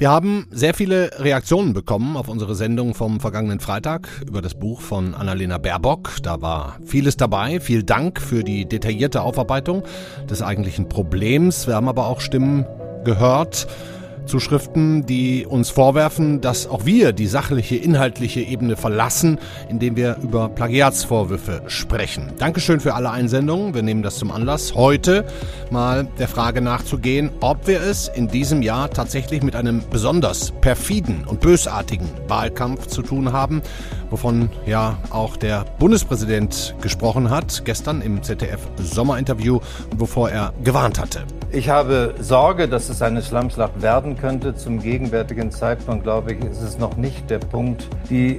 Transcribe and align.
Wir 0.00 0.08
haben 0.08 0.46
sehr 0.50 0.72
viele 0.72 1.10
Reaktionen 1.18 1.74
bekommen 1.74 2.16
auf 2.16 2.28
unsere 2.28 2.54
Sendung 2.54 2.94
vom 2.94 3.20
vergangenen 3.20 3.60
Freitag 3.60 4.08
über 4.26 4.40
das 4.40 4.54
Buch 4.54 4.80
von 4.80 5.14
Annalena 5.14 5.58
Baerbock. 5.58 6.22
Da 6.22 6.40
war 6.40 6.78
vieles 6.86 7.18
dabei. 7.18 7.60
Vielen 7.60 7.84
Dank 7.84 8.18
für 8.18 8.42
die 8.42 8.66
detaillierte 8.66 9.20
Aufarbeitung 9.20 9.82
des 10.30 10.40
eigentlichen 10.40 10.88
Problems. 10.88 11.66
Wir 11.66 11.74
haben 11.74 11.86
aber 11.86 12.06
auch 12.06 12.22
Stimmen 12.22 12.64
gehört, 13.04 13.66
Zuschriften, 14.30 15.04
die 15.06 15.44
uns 15.44 15.70
vorwerfen, 15.70 16.40
dass 16.40 16.68
auch 16.68 16.86
wir 16.86 17.12
die 17.12 17.26
sachliche, 17.26 17.74
inhaltliche 17.74 18.40
Ebene 18.40 18.76
verlassen, 18.76 19.38
indem 19.68 19.96
wir 19.96 20.18
über 20.22 20.48
Plagiatsvorwürfe 20.48 21.62
sprechen. 21.66 22.32
Dankeschön 22.38 22.78
für 22.78 22.94
alle 22.94 23.10
Einsendungen. 23.10 23.74
Wir 23.74 23.82
nehmen 23.82 24.02
das 24.02 24.16
zum 24.16 24.30
Anlass, 24.30 24.74
heute 24.76 25.26
mal 25.70 26.06
der 26.18 26.28
Frage 26.28 26.60
nachzugehen, 26.60 27.30
ob 27.40 27.66
wir 27.66 27.80
es 27.80 28.06
in 28.06 28.28
diesem 28.28 28.62
Jahr 28.62 28.88
tatsächlich 28.90 29.42
mit 29.42 29.56
einem 29.56 29.82
besonders 29.90 30.52
perfiden 30.60 31.24
und 31.26 31.40
bösartigen 31.40 32.08
Wahlkampf 32.28 32.86
zu 32.86 33.02
tun 33.02 33.32
haben, 33.32 33.62
wovon 34.10 34.48
ja 34.64 34.98
auch 35.10 35.36
der 35.36 35.64
Bundespräsident 35.80 36.76
gesprochen 36.80 37.30
hat, 37.30 37.64
gestern 37.64 38.00
im 38.00 38.22
ZDF 38.22 38.60
Sommerinterview, 38.76 39.58
wovor 39.96 40.30
er 40.30 40.54
gewarnt 40.62 41.00
hatte. 41.00 41.24
Ich 41.52 41.68
habe 41.68 42.14
Sorge, 42.20 42.68
dass 42.68 42.88
es 42.90 43.02
eine 43.02 43.22
Schlammschlacht 43.22 43.82
werden 43.82 44.16
könnte. 44.16 44.54
Zum 44.54 44.80
gegenwärtigen 44.80 45.50
Zeitpunkt, 45.50 46.04
glaube 46.04 46.32
ich, 46.32 46.44
ist 46.44 46.62
es 46.62 46.78
noch 46.78 46.96
nicht 46.96 47.28
der 47.28 47.40
Punkt. 47.40 47.88
Die 48.08 48.38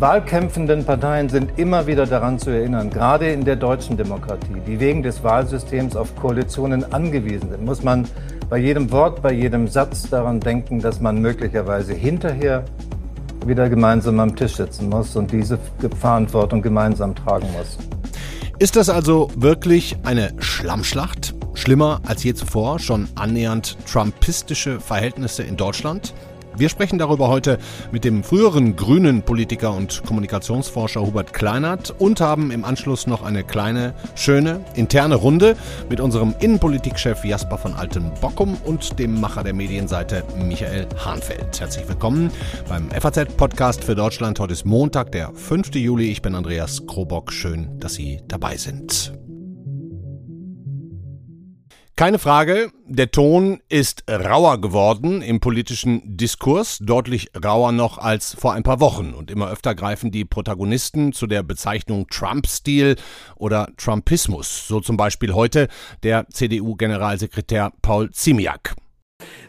wahlkämpfenden 0.00 0.84
Parteien 0.84 1.28
sind 1.28 1.60
immer 1.60 1.86
wieder 1.86 2.06
daran 2.06 2.40
zu 2.40 2.50
erinnern, 2.50 2.90
gerade 2.90 3.30
in 3.30 3.44
der 3.44 3.54
deutschen 3.54 3.96
Demokratie, 3.96 4.60
die 4.66 4.80
wegen 4.80 5.04
des 5.04 5.22
Wahlsystems 5.22 5.94
auf 5.94 6.16
Koalitionen 6.16 6.92
angewiesen 6.92 7.50
sind, 7.50 7.64
muss 7.64 7.84
man 7.84 8.08
bei 8.48 8.58
jedem 8.58 8.90
Wort, 8.90 9.22
bei 9.22 9.32
jedem 9.32 9.68
Satz 9.68 10.10
daran 10.10 10.40
denken, 10.40 10.80
dass 10.80 11.00
man 11.00 11.20
möglicherweise 11.20 11.92
hinterher 11.92 12.64
wieder 13.46 13.68
gemeinsam 13.68 14.18
am 14.18 14.34
Tisch 14.34 14.56
sitzen 14.56 14.88
muss 14.88 15.14
und 15.14 15.30
diese 15.30 15.56
Verantwortung 16.00 16.62
gemeinsam 16.62 17.14
tragen 17.14 17.46
muss. 17.56 17.78
Ist 18.58 18.74
das 18.74 18.88
also 18.88 19.30
wirklich 19.36 19.98
eine 20.02 20.32
Schlammschlacht? 20.40 21.34
Schlimmer 21.60 22.00
als 22.06 22.22
je 22.22 22.32
zuvor, 22.32 22.78
schon 22.78 23.06
annähernd 23.16 23.76
trumpistische 23.86 24.80
Verhältnisse 24.80 25.42
in 25.42 25.58
Deutschland? 25.58 26.14
Wir 26.56 26.70
sprechen 26.70 26.98
darüber 26.98 27.28
heute 27.28 27.58
mit 27.92 28.02
dem 28.02 28.24
früheren 28.24 28.76
grünen 28.76 29.22
Politiker 29.22 29.74
und 29.74 30.02
Kommunikationsforscher 30.06 31.02
Hubert 31.02 31.34
Kleinert 31.34 31.94
und 31.98 32.22
haben 32.22 32.50
im 32.50 32.64
Anschluss 32.64 33.06
noch 33.06 33.22
eine 33.22 33.44
kleine, 33.44 33.92
schöne, 34.14 34.64
interne 34.74 35.16
Runde 35.16 35.54
mit 35.90 36.00
unserem 36.00 36.34
Innenpolitikchef 36.40 37.26
Jasper 37.26 37.58
von 37.58 37.74
Alten-Bockum 37.74 38.56
und 38.64 38.98
dem 38.98 39.20
Macher 39.20 39.44
der 39.44 39.52
Medienseite 39.52 40.24
Michael 40.42 40.88
Hahnfeld. 41.04 41.60
Herzlich 41.60 41.86
willkommen 41.86 42.30
beim 42.70 42.88
FAZ-Podcast 42.90 43.84
für 43.84 43.94
Deutschland. 43.94 44.40
Heute 44.40 44.54
ist 44.54 44.64
Montag, 44.64 45.12
der 45.12 45.30
5. 45.34 45.74
Juli. 45.74 46.10
Ich 46.10 46.22
bin 46.22 46.34
Andreas 46.34 46.86
Krobock. 46.86 47.30
Schön, 47.30 47.78
dass 47.78 47.94
Sie 47.94 48.22
dabei 48.26 48.56
sind. 48.56 49.12
Keine 52.00 52.18
Frage, 52.18 52.72
der 52.86 53.10
Ton 53.10 53.60
ist 53.68 54.04
rauer 54.08 54.58
geworden 54.58 55.20
im 55.20 55.38
politischen 55.38 56.16
Diskurs, 56.16 56.78
deutlich 56.80 57.30
rauer 57.44 57.72
noch 57.72 57.98
als 57.98 58.34
vor 58.40 58.54
ein 58.54 58.62
paar 58.62 58.80
Wochen. 58.80 59.12
Und 59.12 59.30
immer 59.30 59.50
öfter 59.50 59.74
greifen 59.74 60.10
die 60.10 60.24
Protagonisten 60.24 61.12
zu 61.12 61.26
der 61.26 61.42
Bezeichnung 61.42 62.06
Trump-Stil 62.08 62.96
oder 63.36 63.68
Trumpismus. 63.76 64.66
So 64.66 64.80
zum 64.80 64.96
Beispiel 64.96 65.34
heute 65.34 65.68
der 66.02 66.26
CDU-Generalsekretär 66.30 67.70
Paul 67.82 68.10
Ziemiak. 68.12 68.76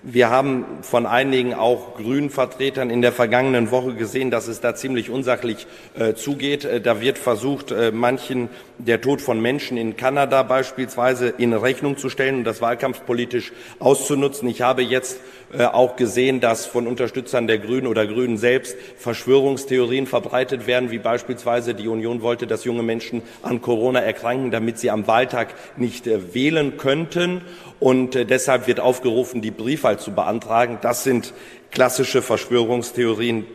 Wir 0.03 0.29
haben 0.29 0.65
von 0.81 1.05
einigen 1.05 1.53
auch 1.53 1.95
grünen 1.95 2.29
Vertretern 2.29 2.89
in 2.89 3.01
der 3.01 3.11
vergangenen 3.11 3.71
Woche 3.71 3.93
gesehen, 3.93 4.31
dass 4.31 4.47
es 4.47 4.59
da 4.59 4.75
ziemlich 4.75 5.09
unsachlich 5.09 5.67
äh, 5.93 6.13
zugeht. 6.13 6.65
Äh, 6.65 6.81
da 6.81 7.01
wird 7.01 7.17
versucht, 7.17 7.71
äh, 7.71 7.91
manchen 7.91 8.49
der 8.79 8.99
Tod 9.01 9.21
von 9.21 9.39
Menschen 9.39 9.77
in 9.77 9.97
Kanada 9.97 10.43
beispielsweise 10.43 11.29
in 11.29 11.53
Rechnung 11.53 11.97
zu 11.97 12.09
stellen 12.09 12.37
und 12.37 12.43
das 12.43 12.61
wahlkampfpolitisch 12.61 13.51
auszunutzen. 13.79 14.49
Ich 14.49 14.61
habe 14.61 14.81
jetzt 14.81 15.19
auch 15.59 15.95
gesehen, 15.95 16.39
dass 16.39 16.65
von 16.65 16.87
Unterstützern 16.87 17.47
der 17.47 17.59
Grünen 17.59 17.87
oder 17.87 18.07
Grünen 18.07 18.37
selbst 18.37 18.77
Verschwörungstheorien 18.97 20.07
verbreitet 20.07 20.67
werden, 20.67 20.91
wie 20.91 20.99
beispielsweise 20.99 21.73
die 21.73 21.87
Union 21.87 22.21
wollte, 22.21 22.47
dass 22.47 22.63
junge 22.63 22.83
Menschen 22.83 23.21
an 23.41 23.61
Corona 23.61 23.99
erkranken, 23.99 24.51
damit 24.51 24.79
sie 24.79 24.89
am 24.89 25.07
Wahltag 25.07 25.53
nicht 25.77 26.07
äh, 26.07 26.33
wählen 26.33 26.77
könnten. 26.77 27.41
Und 27.79 28.15
äh, 28.15 28.25
deshalb 28.25 28.67
wird 28.67 28.79
aufgerufen, 28.79 29.41
die 29.41 29.51
Briefwahl 29.51 29.99
zu 29.99 30.11
beantragen. 30.13 30.79
Das 30.81 31.03
sind 31.03 31.33
klassische 31.71 32.21
Verschwörungstheorien, 32.21 33.45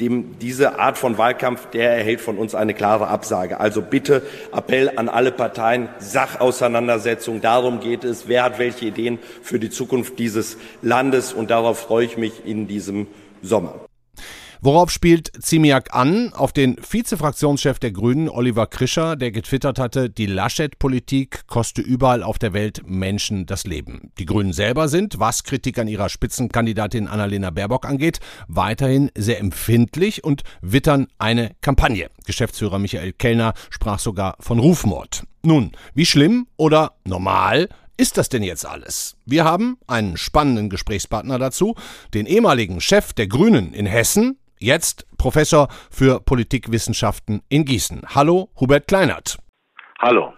dem, 0.00 0.38
diese 0.38 0.78
Art 0.78 0.98
von 0.98 1.18
Wahlkampf, 1.18 1.66
der 1.70 1.96
erhält 1.96 2.20
von 2.20 2.38
uns 2.38 2.54
eine 2.54 2.74
klare 2.74 3.08
Absage. 3.08 3.60
Also 3.60 3.82
bitte 3.82 4.22
Appell 4.52 4.92
an 4.96 5.08
alle 5.08 5.32
Parteien, 5.32 5.88
Sachauseinandersetzung, 5.98 7.40
darum 7.40 7.80
geht 7.80 8.04
es, 8.04 8.26
wer 8.26 8.44
hat 8.44 8.58
welche 8.58 8.86
Ideen 8.86 9.18
für 9.42 9.58
die 9.58 9.70
Zukunft 9.70 10.18
dieses 10.18 10.56
Landes 10.82 11.32
und 11.32 11.50
darauf 11.50 11.78
freue 11.78 12.06
ich 12.06 12.16
mich 12.16 12.46
in 12.46 12.66
diesem 12.66 13.06
Sommer. 13.42 13.89
Worauf 14.62 14.90
spielt 14.90 15.32
Ziemiak 15.42 15.94
an? 15.94 16.34
Auf 16.34 16.52
den 16.52 16.76
Vizefraktionschef 16.76 17.78
der 17.78 17.92
Grünen, 17.92 18.28
Oliver 18.28 18.66
Krischer, 18.66 19.16
der 19.16 19.30
getwittert 19.30 19.78
hatte, 19.78 20.10
die 20.10 20.26
Laschet-Politik 20.26 21.46
koste 21.46 21.80
überall 21.80 22.22
auf 22.22 22.38
der 22.38 22.52
Welt 22.52 22.82
Menschen 22.84 23.46
das 23.46 23.64
Leben. 23.64 24.12
Die 24.18 24.26
Grünen 24.26 24.52
selber 24.52 24.88
sind, 24.88 25.18
was 25.18 25.44
Kritik 25.44 25.78
an 25.78 25.88
ihrer 25.88 26.10
Spitzenkandidatin 26.10 27.08
Annalena 27.08 27.48
Baerbock 27.48 27.86
angeht, 27.86 28.20
weiterhin 28.48 29.10
sehr 29.16 29.40
empfindlich 29.40 30.24
und 30.24 30.42
wittern 30.60 31.06
eine 31.16 31.52
Kampagne. 31.62 32.10
Geschäftsführer 32.26 32.78
Michael 32.78 33.14
Kellner 33.14 33.54
sprach 33.70 33.98
sogar 33.98 34.36
von 34.40 34.58
Rufmord. 34.58 35.24
Nun, 35.42 35.72
wie 35.94 36.04
schlimm 36.04 36.46
oder 36.58 36.92
normal 37.06 37.70
ist 38.00 38.16
das 38.16 38.30
denn 38.30 38.42
jetzt 38.42 38.64
alles? 38.64 39.16
Wir 39.26 39.44
haben 39.44 39.76
einen 39.86 40.16
spannenden 40.16 40.70
Gesprächspartner 40.70 41.38
dazu, 41.38 41.74
den 42.14 42.24
ehemaligen 42.24 42.80
Chef 42.80 43.12
der 43.12 43.26
Grünen 43.26 43.74
in 43.74 43.84
Hessen, 43.84 44.38
Jetzt 44.62 45.06
Professor 45.16 45.68
für 45.90 46.20
Politikwissenschaften 46.20 47.40
in 47.48 47.64
Gießen. 47.64 48.02
Hallo, 48.14 48.50
Hubert 48.60 48.88
Kleinert. 48.88 49.38
Hallo. 49.98 50.34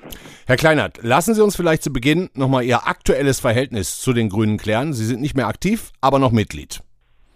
Herr 0.46 0.56
Kleinert, 0.56 1.02
lassen 1.02 1.34
Sie 1.34 1.42
uns 1.42 1.56
vielleicht 1.56 1.82
zu 1.82 1.92
Beginn 1.92 2.30
nochmal 2.34 2.62
Ihr 2.62 2.86
aktuelles 2.86 3.40
Verhältnis 3.40 3.98
zu 3.98 4.12
den 4.12 4.28
Grünen 4.28 4.58
klären. 4.58 4.92
Sie 4.92 5.06
sind 5.06 5.20
nicht 5.20 5.34
mehr 5.34 5.48
aktiv, 5.48 5.90
aber 6.00 6.20
noch 6.20 6.30
Mitglied. 6.30 6.84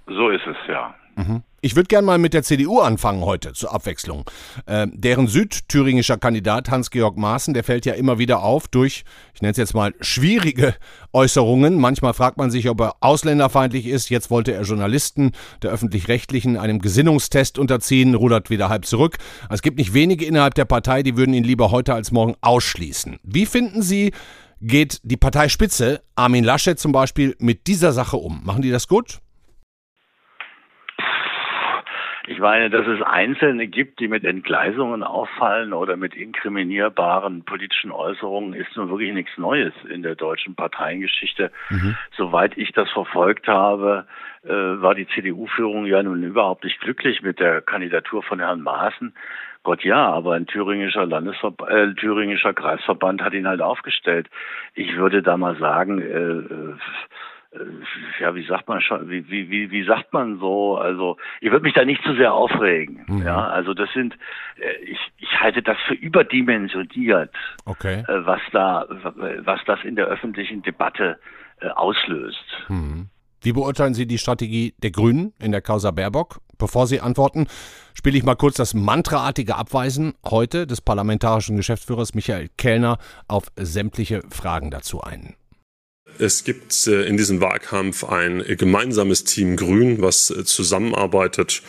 So 0.07 0.29
ist 0.31 0.47
es, 0.47 0.57
ja. 0.69 0.95
Mhm. 1.17 1.43
Ich 1.63 1.75
würde 1.75 1.89
gerne 1.89 2.07
mal 2.07 2.19
mit 2.19 2.33
der 2.33 2.45
CDU 2.45 2.79
anfangen 2.79 3.25
heute 3.25 3.53
zur 3.53 3.75
Abwechslung. 3.75 4.25
Äh, 4.67 4.87
deren 4.93 5.27
südthüringischer 5.27 6.17
Kandidat 6.19 6.71
Hans-Georg 6.71 7.17
Maaßen, 7.17 7.55
der 7.55 7.65
fällt 7.65 7.87
ja 7.87 7.95
immer 7.95 8.19
wieder 8.19 8.43
auf 8.43 8.69
durch, 8.69 9.05
ich 9.35 9.43
nenne 9.43 9.51
es 9.51 9.57
jetzt 9.57 9.75
mal, 9.75 9.95
schwierige 10.01 10.77
Äußerungen. 11.13 11.81
Manchmal 11.81 12.15
fragt 12.15 12.37
man 12.37 12.53
sich, 12.53 12.69
ob 12.69 12.81
er 12.83 12.95
ausländerfeindlich 13.01 13.87
ist. 13.87 14.11
Jetzt 14.11 14.31
wollte 14.31 14.53
er 14.53 14.63
Journalisten 14.63 15.33
der 15.63 15.73
öffentlich-rechtlichen 15.73 16.57
einem 16.57 16.81
Gesinnungstest 16.81 17.59
unterziehen, 17.59 18.15
rudert 18.15 18.49
wieder 18.51 18.69
halb 18.69 18.85
zurück. 18.85 19.17
Es 19.51 19.63
gibt 19.63 19.79
nicht 19.79 19.93
wenige 19.93 20.25
innerhalb 20.25 20.55
der 20.55 20.67
Partei, 20.67 21.03
die 21.03 21.17
würden 21.17 21.35
ihn 21.35 21.45
lieber 21.45 21.73
heute 21.73 21.95
als 21.95 22.13
morgen 22.13 22.37
ausschließen. 22.43 23.19
Wie 23.25 23.47
finden 23.47 23.83
Sie, 23.83 24.13
geht 24.61 25.01
die 25.03 25.17
Parteispitze, 25.17 26.03
Armin 26.15 26.45
Laschet 26.45 26.79
zum 26.79 26.93
Beispiel, 26.93 27.35
mit 27.41 27.67
dieser 27.67 27.93
Sache 27.93 28.19
um? 28.19 28.45
Machen 28.45 28.63
die 28.63 28.71
das 28.71 28.87
gut? 28.87 29.21
Ich 32.29 32.41
meine, 32.41 32.71
dass 32.71 32.87
es 32.87 33.01
Einzelne 33.03 33.69
gibt, 33.69 34.01
die 34.01 34.09
mit 34.09 34.25
Entgleisungen 34.25 35.05
auffallen 35.05 35.73
oder 35.73 35.97
mit 35.97 36.15
inkriminierbaren 36.15 37.45
politischen 37.45 37.93
Äußerungen, 37.93 38.53
ist 38.53 38.77
nun 38.77 38.91
wirklich 38.91 39.13
nichts 39.13 39.39
Neues 39.39 39.73
in 39.89 40.03
der 40.03 40.17
deutschen 40.17 40.57
Parteiengeschichte. 40.57 41.53
Mhm. 41.71 41.97
Soweit 42.17 42.59
ich 42.59 42.73
das 42.73 42.91
verfolgt 42.91 43.47
habe, 43.47 44.07
äh, 44.45 44.49
war 44.49 44.95
die 44.95 45.07
CDU-Führung 45.07 45.87
ja 45.87 46.03
nun 46.03 46.23
überhaupt 46.25 46.65
nicht 46.65 46.81
glücklich 46.81 47.23
mit 47.23 47.39
der 47.39 47.63
Kandidatur 47.63 48.23
von 48.25 48.41
Herrn 48.41 48.63
Maaßen. 48.63 49.15
Gott 49.63 49.83
ja, 49.85 50.09
aber 50.13 50.35
ein 50.35 50.47
thüringischer 50.47 51.07
Landesverband, 51.07 51.71
äh, 51.71 51.95
thüringischer 51.95 52.55
Kreisverband 52.55 53.23
hat 53.23 53.35
ihn 53.35 53.49
halt 53.49 53.61
aufgestellt. 53.61 54.29
Ich 54.75 54.97
würde 54.97 55.23
da 55.23 55.37
mal 55.37 55.57
sagen, 55.57 56.01
äh, 56.01 56.05
äh 56.05 56.67
äh, 56.67 56.75
ja, 58.21 58.35
wie 58.35 58.47
sagt 58.47 58.69
man 58.69 58.81
schon, 58.81 59.09
wie, 59.09 59.29
wie, 59.31 59.51
wie, 59.51 59.71
wie 59.71 59.85
sagt 59.85 60.13
man 60.13 60.39
so? 60.39 60.77
Also, 60.77 61.17
ich 61.41 61.51
würde 61.51 61.65
mich 61.65 61.75
da 61.75 61.85
nicht 61.85 62.03
zu 62.03 62.15
sehr 62.15 62.33
aufregen. 62.33 63.05
Mhm. 63.07 63.23
Ja, 63.23 63.49
also 63.49 63.75
das 63.75 63.89
sind, 63.93 64.15
äh, 64.59 64.85
ich, 64.85 64.99
ich 65.19 65.41
halte 65.41 65.63
das 65.63 65.77
für 65.87 65.95
überdimensioniert, 65.95 67.35
okay. 67.65 68.05
Äh, 68.09 68.27
was 68.27 68.41
da, 68.53 68.87
was 68.89 69.61
das 69.67 69.81
in 69.85 69.97
der 69.97 70.07
öffentlichen 70.07 70.63
Debatte 70.63 71.19
auslöst. 71.75 72.45
Mhm. 72.69 73.09
Wie 73.47 73.53
beurteilen 73.53 73.95
Sie 73.95 74.07
die 74.07 74.19
Strategie 74.19 74.75
der 74.79 74.91
Grünen 74.91 75.33
in 75.41 75.53
der 75.53 75.63
Causa 75.63 75.91
Baerbock? 75.91 76.41
Bevor 76.59 76.87
Sie 76.87 77.01
antworten, 77.01 77.47
spiele 77.95 78.19
ich 78.19 78.25
mal 78.25 78.35
kurz 78.35 78.57
das 78.57 78.75
mantraartige 78.75 79.57
Abweisen 79.57 80.15
heute 80.25 80.67
des 80.67 80.81
parlamentarischen 80.81 81.57
Geschäftsführers 81.57 82.15
Michael 82.15 82.49
Kellner 82.57 82.99
auf 83.29 83.45
sämtliche 83.57 84.23
Fragen 84.31 84.71
dazu 84.71 85.01
ein. 85.01 85.37
Es 86.19 86.45
gibt 86.45 86.87
äh, 86.87 87.03
in 87.05 87.17
diesem 87.17 87.41
Wahlkampf 87.41 88.05
ein 88.05 88.43
gemeinsames 88.47 89.25
Team 89.25 89.57
Grün, 89.57 90.01
was 90.03 90.31
äh, 90.31 90.45
zusammenarbeitet 90.45 91.63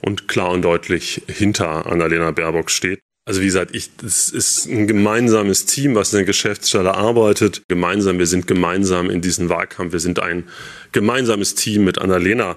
und 0.00 0.28
klar 0.28 0.50
und 0.50 0.62
deutlich 0.62 1.22
hinter 1.28 1.86
Annalena 1.86 2.30
Baerbock 2.30 2.70
steht. 2.70 3.00
Also 3.24 3.40
wie 3.40 3.46
gesagt, 3.46 3.74
ich, 3.74 3.90
es 4.04 4.28
ist 4.30 4.66
ein 4.66 4.88
gemeinsames 4.88 5.64
Team, 5.66 5.94
was 5.94 6.12
in 6.12 6.18
der 6.18 6.26
Geschäftsstelle 6.26 6.94
arbeitet. 6.94 7.62
Gemeinsam, 7.68 8.18
wir 8.18 8.26
sind 8.26 8.48
gemeinsam 8.48 9.10
in 9.10 9.20
diesem 9.20 9.48
Wahlkampf. 9.48 9.92
Wir 9.92 10.00
sind 10.00 10.20
ein 10.20 10.44
gemeinsames 10.90 11.54
Team 11.54 11.84
mit 11.84 12.00
Annalena. 12.00 12.56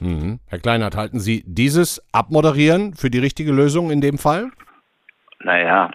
Mhm. 0.00 0.38
Herr 0.46 0.60
Kleinert, 0.60 0.96
halten 0.96 1.20
Sie 1.20 1.44
dieses 1.46 2.02
Abmoderieren 2.12 2.94
für 2.94 3.10
die 3.10 3.18
richtige 3.18 3.52
Lösung 3.52 3.90
in 3.90 4.00
dem 4.00 4.16
Fall? 4.16 4.50
Naja, 5.40 5.90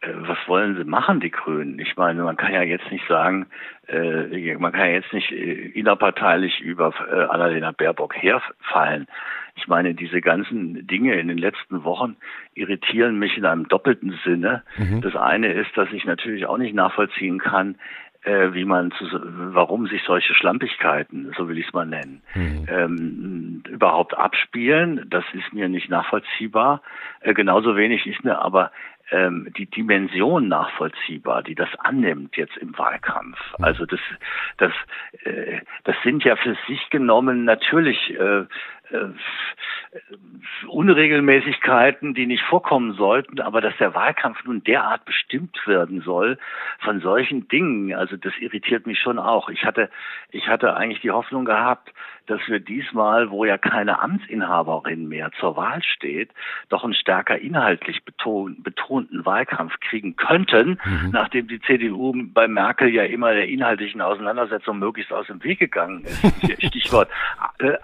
äh, 0.00 0.08
was 0.14 0.38
wollen 0.46 0.76
sie 0.76 0.84
machen, 0.84 1.20
die 1.20 1.30
Grünen? 1.30 1.78
Ich 1.78 1.96
meine, 1.96 2.22
man 2.22 2.36
kann 2.36 2.52
ja 2.52 2.62
jetzt 2.62 2.90
nicht 2.90 3.06
sagen, 3.08 3.46
äh, 3.88 4.56
man 4.56 4.72
kann 4.72 4.88
ja 4.88 4.94
jetzt 4.94 5.12
nicht 5.12 5.30
äh, 5.32 5.68
innerparteilich 5.68 6.60
über 6.60 6.92
äh, 7.10 7.24
Annalena 7.24 7.72
Baerbock 7.72 8.14
herfallen. 8.16 9.06
Ich 9.56 9.68
meine, 9.68 9.94
diese 9.94 10.20
ganzen 10.20 10.86
Dinge 10.86 11.14
in 11.14 11.28
den 11.28 11.38
letzten 11.38 11.84
Wochen 11.84 12.16
irritieren 12.54 13.18
mich 13.18 13.36
in 13.36 13.44
einem 13.44 13.68
doppelten 13.68 14.18
Sinne. 14.24 14.64
Mhm. 14.76 15.00
Das 15.00 15.14
eine 15.14 15.52
ist, 15.52 15.70
dass 15.76 15.92
ich 15.92 16.04
natürlich 16.04 16.46
auch 16.46 16.58
nicht 16.58 16.74
nachvollziehen 16.74 17.38
kann, 17.38 17.76
äh, 18.24 18.54
wie 18.54 18.64
man 18.64 18.90
zu, 18.92 19.04
warum 19.54 19.86
sich 19.86 20.02
solche 20.02 20.34
Schlampigkeiten, 20.34 21.32
so 21.36 21.48
will 21.48 21.58
ich 21.58 21.66
es 21.66 21.72
mal 21.72 21.86
nennen, 21.86 22.22
mhm. 22.34 22.66
ähm, 22.68 23.62
überhaupt 23.68 24.16
abspielen. 24.16 25.06
Das 25.10 25.24
ist 25.34 25.52
mir 25.52 25.68
nicht 25.68 25.90
nachvollziehbar. 25.90 26.82
Äh, 27.20 27.34
genauso 27.34 27.76
wenig 27.76 28.06
ist 28.06 28.24
mir 28.24 28.38
aber 28.40 28.72
ähm, 29.14 29.48
die 29.56 29.66
Dimension 29.66 30.48
nachvollziehbar, 30.48 31.42
die 31.42 31.54
das 31.54 31.68
annimmt 31.78 32.36
jetzt 32.36 32.56
im 32.56 32.76
Wahlkampf. 32.76 33.38
Mhm. 33.58 33.64
Also 33.64 33.86
das, 33.86 34.00
das, 34.56 34.72
äh, 35.24 35.60
das 35.84 35.96
sind 36.02 36.24
ja 36.24 36.36
für 36.36 36.56
sich 36.66 36.90
genommen 36.90 37.44
natürlich 37.44 38.10
äh, 38.18 38.24
äh, 38.34 38.46
Unregelmäßigkeiten, 40.68 42.14
die 42.14 42.26
nicht 42.26 42.42
vorkommen 42.42 42.94
sollten, 42.94 43.40
aber 43.40 43.60
dass 43.60 43.76
der 43.78 43.94
Wahlkampf 43.94 44.44
nun 44.44 44.62
derart 44.64 45.04
bestimmt 45.04 45.56
werden 45.66 46.00
soll 46.00 46.38
von 46.80 47.00
solchen 47.00 47.48
Dingen, 47.48 47.94
also 47.94 48.16
das 48.16 48.32
irritiert 48.38 48.86
mich 48.86 48.98
schon 48.98 49.18
auch. 49.18 49.48
Ich 49.48 49.64
hatte, 49.64 49.90
ich 50.30 50.48
hatte 50.48 50.76
eigentlich 50.76 51.00
die 51.00 51.12
Hoffnung 51.12 51.44
gehabt, 51.44 51.92
dass 52.26 52.40
wir 52.48 52.58
diesmal, 52.58 53.30
wo 53.30 53.44
ja 53.44 53.58
keine 53.58 54.00
Amtsinhaberin 54.00 55.08
mehr 55.08 55.30
zur 55.38 55.56
Wahl 55.56 55.82
steht, 55.82 56.30
doch 56.70 56.82
einen 56.84 56.94
stärker 56.94 57.38
inhaltlich 57.38 58.04
beton, 58.04 58.62
betonten 58.62 59.26
Wahlkampf 59.26 59.78
kriegen 59.80 60.16
könnten, 60.16 60.78
mhm. 60.84 61.10
nachdem 61.12 61.48
die 61.48 61.60
CDU 61.60 62.14
bei 62.32 62.48
Merkel 62.48 62.88
ja 62.88 63.04
immer 63.04 63.34
der 63.34 63.48
inhaltlichen 63.48 64.00
Auseinandersetzung 64.00 64.78
möglichst 64.78 65.12
aus 65.12 65.26
dem 65.26 65.42
Weg 65.44 65.58
gegangen 65.58 66.04
ist. 66.04 66.66
Stichwort 66.66 67.10
äh, 67.58 67.74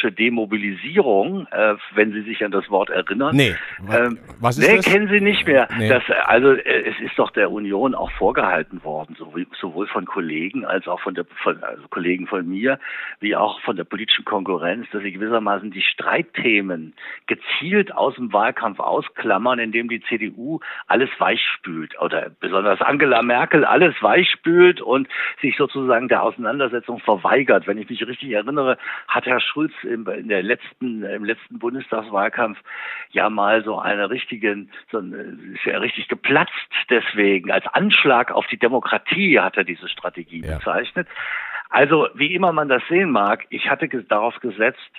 asymmetrische 0.00 0.12
Demobilisierung, 0.12 1.46
äh, 1.50 1.74
wenn 1.94 2.12
Sie 2.12 2.22
sich 2.22 2.44
an 2.44 2.50
das 2.50 2.68
Wort 2.70 2.90
erinnern. 2.90 3.36
Nee, 3.36 3.54
ähm, 3.90 4.18
was 4.40 4.58
ist 4.58 4.68
nee, 4.68 4.76
das? 4.76 4.86
kennen 4.86 5.08
Sie 5.08 5.20
nicht 5.20 5.46
mehr. 5.46 5.68
Nee. 5.76 5.88
Das, 5.88 6.02
also 6.24 6.52
äh, 6.52 6.88
es 6.88 7.00
ist 7.00 7.18
doch 7.18 7.30
der 7.30 7.50
Union 7.50 7.94
auch 7.94 8.10
vorgehalten 8.12 8.82
worden, 8.84 9.16
sowohl 9.60 9.86
von 9.86 10.06
Kollegen 10.06 10.64
als 10.64 10.86
auch 10.88 11.00
von 11.00 11.14
der 11.14 11.24
von, 11.42 11.62
also 11.62 11.82
Kollegen 11.88 12.26
von 12.26 12.48
mir, 12.48 12.78
wie 13.20 13.36
auch 13.36 13.60
von 13.60 13.76
der 13.76 13.84
politischen 13.84 14.24
Konkurrenz, 14.24 14.86
dass 14.92 15.02
sie 15.02 15.12
gewissermaßen 15.12 15.70
die 15.70 15.82
Streitthemen 15.82 16.94
gezielt 17.26 17.94
aus 17.94 18.14
dem 18.14 18.32
Wahlkampf 18.32 18.80
ausklammern, 18.80 19.58
indem 19.58 19.88
die 19.88 20.00
CDU 20.02 20.60
alles 20.86 21.10
weichspült 21.18 22.00
oder 22.00 22.30
besonders 22.40 22.80
Angela 22.80 23.22
Merkel 23.22 23.64
alles 23.64 23.94
weichspült 24.00 24.80
und 24.80 25.08
sich 25.40 25.56
sozusagen 25.56 26.08
der 26.08 26.22
Auseinandersetzung 26.22 27.00
verweigert. 27.00 27.66
Wenn 27.66 27.78
ich 27.78 27.88
mich 27.88 28.06
richtig 28.06 28.30
erinnere, 28.30 28.78
hat 29.08 29.26
Herr 29.26 29.40
Schulz 29.40 29.72
im, 29.90 30.06
in 30.08 30.28
der 30.28 30.42
letzten, 30.42 31.02
im 31.02 31.24
letzten 31.24 31.58
Bundestagswahlkampf 31.58 32.58
ja 33.10 33.28
mal 33.28 33.64
so 33.64 33.78
eine 33.78 34.08
richtigen, 34.08 34.70
so 34.90 34.98
ein, 34.98 35.54
ist 35.54 35.64
ja 35.64 35.78
richtig 35.78 36.08
geplatzt 36.08 36.52
deswegen. 36.88 37.50
Als 37.50 37.66
Anschlag 37.66 38.30
auf 38.30 38.46
die 38.46 38.58
Demokratie 38.58 39.40
hat 39.40 39.56
er 39.56 39.64
diese 39.64 39.88
Strategie 39.88 40.42
ja. 40.42 40.56
bezeichnet. 40.56 41.08
Also, 41.70 42.08
wie 42.14 42.34
immer 42.34 42.52
man 42.52 42.68
das 42.68 42.82
sehen 42.88 43.10
mag, 43.10 43.46
ich 43.50 43.70
hatte 43.70 43.88
darauf 43.88 44.38
gesetzt, 44.40 44.90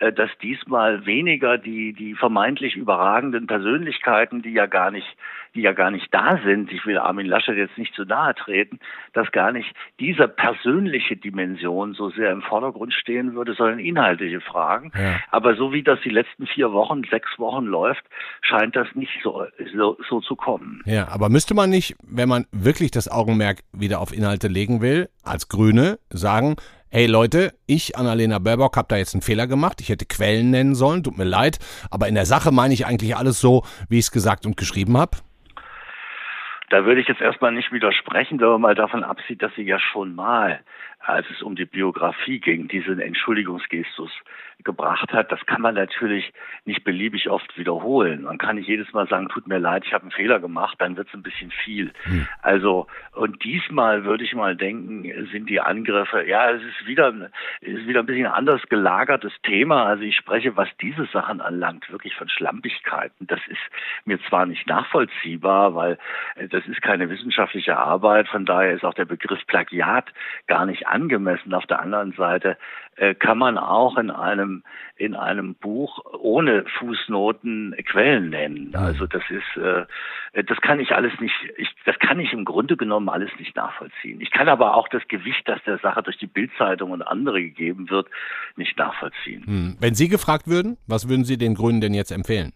äh, 0.00 0.12
dass 0.12 0.30
diesmal 0.42 1.06
weniger 1.06 1.58
die, 1.58 1.92
die 1.92 2.14
vermeintlich 2.14 2.76
überragenden 2.76 3.46
Persönlichkeiten, 3.46 4.42
die 4.42 4.52
ja 4.52 4.66
gar 4.66 4.90
nicht, 4.90 5.06
die 5.54 5.62
ja 5.62 5.72
gar 5.72 5.90
nicht 5.90 6.12
da 6.14 6.38
sind, 6.44 6.70
ich 6.70 6.86
will 6.86 6.98
Armin 6.98 7.26
Laschet 7.26 7.56
jetzt 7.56 7.76
nicht 7.78 7.94
zu 7.94 8.04
nahe 8.04 8.34
treten, 8.34 8.78
dass 9.12 9.32
gar 9.32 9.50
nicht 9.50 9.74
diese 9.98 10.28
persönliche 10.28 11.16
Dimension 11.16 11.94
so 11.94 12.10
sehr 12.10 12.30
im 12.30 12.42
Vordergrund 12.42 12.94
stehen 12.94 13.34
würde, 13.34 13.54
sondern 13.54 13.80
inhaltliche 13.80 14.40
Fragen. 14.40 14.92
Ja. 14.94 15.18
Aber 15.30 15.56
so 15.56 15.72
wie 15.72 15.82
das 15.82 15.98
die 16.04 16.10
letzten 16.10 16.46
vier 16.46 16.72
Wochen, 16.72 17.02
sechs 17.10 17.30
Wochen 17.38 17.64
läuft, 17.64 18.04
scheint 18.42 18.76
das 18.76 18.86
nicht 18.94 19.18
so, 19.22 19.46
so, 19.74 19.98
so 20.08 20.20
zu 20.20 20.36
kommen. 20.36 20.82
Ja, 20.84 21.08
aber 21.08 21.28
müsste 21.28 21.54
man 21.54 21.70
nicht, 21.70 21.96
wenn 22.06 22.28
man 22.28 22.46
wirklich 22.52 22.92
das 22.92 23.10
Augenmerk 23.10 23.60
wieder 23.72 24.00
auf 24.00 24.12
Inhalte 24.12 24.46
legen 24.46 24.80
will, 24.80 25.08
als 25.24 25.48
Grüne 25.48 25.98
sagen, 26.18 26.56
hey 26.90 27.06
Leute, 27.06 27.54
ich, 27.66 27.96
Annalena 27.96 28.38
Baerbock, 28.38 28.76
habe 28.76 28.88
da 28.88 28.96
jetzt 28.96 29.14
einen 29.14 29.22
Fehler 29.22 29.46
gemacht. 29.46 29.80
Ich 29.80 29.88
hätte 29.88 30.06
Quellen 30.06 30.50
nennen 30.50 30.74
sollen, 30.74 31.02
tut 31.02 31.18
mir 31.18 31.24
leid. 31.24 31.58
Aber 31.90 32.08
in 32.08 32.14
der 32.14 32.26
Sache 32.26 32.52
meine 32.52 32.74
ich 32.74 32.86
eigentlich 32.86 33.16
alles 33.16 33.40
so, 33.40 33.64
wie 33.88 33.98
ich 33.98 34.06
es 34.06 34.10
gesagt 34.10 34.46
und 34.46 34.56
geschrieben 34.56 34.96
habe. 34.98 35.18
Da 36.70 36.84
würde 36.84 37.00
ich 37.00 37.08
jetzt 37.08 37.22
erstmal 37.22 37.52
nicht 37.52 37.72
widersprechen, 37.72 38.40
wenn 38.40 38.48
man 38.48 38.60
mal 38.60 38.74
davon 38.74 39.02
absieht, 39.02 39.42
dass 39.42 39.54
sie 39.54 39.62
ja 39.62 39.78
schon 39.80 40.14
mal 40.14 40.60
als 41.00 41.26
es 41.30 41.42
um 41.42 41.56
die 41.56 41.64
Biografie 41.64 42.38
ging, 42.38 42.68
diesen 42.68 43.00
Entschuldigungsgestus 43.00 44.10
gebracht 44.64 45.12
hat, 45.12 45.30
das 45.30 45.44
kann 45.46 45.62
man 45.62 45.76
natürlich 45.76 46.32
nicht 46.64 46.82
beliebig 46.82 47.30
oft 47.30 47.56
wiederholen. 47.56 48.22
Man 48.22 48.38
kann 48.38 48.56
nicht 48.56 48.68
jedes 48.68 48.92
Mal 48.92 49.06
sagen, 49.06 49.28
tut 49.28 49.46
mir 49.46 49.58
leid, 49.58 49.84
ich 49.86 49.92
habe 49.92 50.02
einen 50.02 50.10
Fehler 50.10 50.40
gemacht, 50.40 50.76
dann 50.80 50.96
wird 50.96 51.08
es 51.08 51.14
ein 51.14 51.22
bisschen 51.22 51.52
viel. 51.52 51.92
Hm. 52.02 52.26
Also, 52.42 52.88
und 53.12 53.44
diesmal 53.44 54.04
würde 54.04 54.24
ich 54.24 54.34
mal 54.34 54.56
denken, 54.56 55.04
sind 55.30 55.48
die 55.48 55.60
Angriffe, 55.60 56.24
ja, 56.26 56.50
es 56.50 56.62
ist 56.62 56.86
wieder, 56.86 57.30
es 57.60 57.68
ist 57.68 57.86
wieder 57.86 58.00
ein 58.00 58.06
bisschen 58.06 58.26
anders 58.26 58.60
gelagertes 58.68 59.32
Thema. 59.44 59.84
Also 59.84 60.02
ich 60.02 60.16
spreche, 60.16 60.56
was 60.56 60.68
diese 60.80 61.06
Sachen 61.06 61.40
anlangt, 61.40 61.90
wirklich 61.92 62.16
von 62.16 62.28
Schlampigkeiten. 62.28 63.28
Das 63.28 63.40
ist 63.46 63.60
mir 64.04 64.18
zwar 64.28 64.44
nicht 64.46 64.66
nachvollziehbar, 64.66 65.76
weil 65.76 65.98
äh, 66.34 66.48
das 66.48 66.66
ist 66.66 66.82
keine 66.82 67.08
wissenschaftliche 67.08 67.76
Arbeit, 67.76 68.28
von 68.28 68.44
daher 68.44 68.72
ist 68.72 68.84
auch 68.84 68.94
der 68.94 69.04
Begriff 69.04 69.46
Plagiat 69.46 70.12
gar 70.48 70.66
nicht 70.66 70.87
angemessen. 70.88 71.54
Auf 71.54 71.66
der 71.66 71.80
anderen 71.80 72.12
Seite 72.12 72.56
äh, 72.96 73.14
kann 73.14 73.38
man 73.38 73.58
auch 73.58 73.96
in 73.96 74.10
einem 74.10 74.62
in 74.96 75.14
einem 75.14 75.54
Buch 75.54 76.04
ohne 76.18 76.64
Fußnoten 76.78 77.74
Quellen 77.84 78.30
nennen. 78.30 78.74
Also 78.74 79.06
das 79.06 79.22
ist 79.30 79.62
äh, 79.62 80.44
das 80.44 80.60
kann 80.60 80.80
ich 80.80 80.92
alles 80.92 81.12
nicht 81.20 81.34
ich 81.56 81.68
das 81.84 81.98
kann 81.98 82.18
ich 82.18 82.32
im 82.32 82.44
Grunde 82.44 82.76
genommen 82.76 83.08
alles 83.08 83.30
nicht 83.38 83.54
nachvollziehen. 83.56 84.20
Ich 84.20 84.30
kann 84.30 84.48
aber 84.48 84.74
auch 84.74 84.88
das 84.88 85.06
Gewicht, 85.08 85.42
das 85.46 85.62
der 85.64 85.78
Sache 85.78 86.02
durch 86.02 86.18
die 86.18 86.26
Bildzeitung 86.26 86.90
und 86.90 87.02
andere 87.02 87.40
gegeben 87.40 87.90
wird, 87.90 88.08
nicht 88.56 88.76
nachvollziehen. 88.76 89.46
Hm. 89.46 89.76
Wenn 89.80 89.94
Sie 89.94 90.08
gefragt 90.08 90.48
würden, 90.48 90.76
was 90.86 91.08
würden 91.08 91.24
Sie 91.24 91.38
den 91.38 91.54
Grünen 91.54 91.80
denn 91.80 91.94
jetzt 91.94 92.10
empfehlen? 92.10 92.52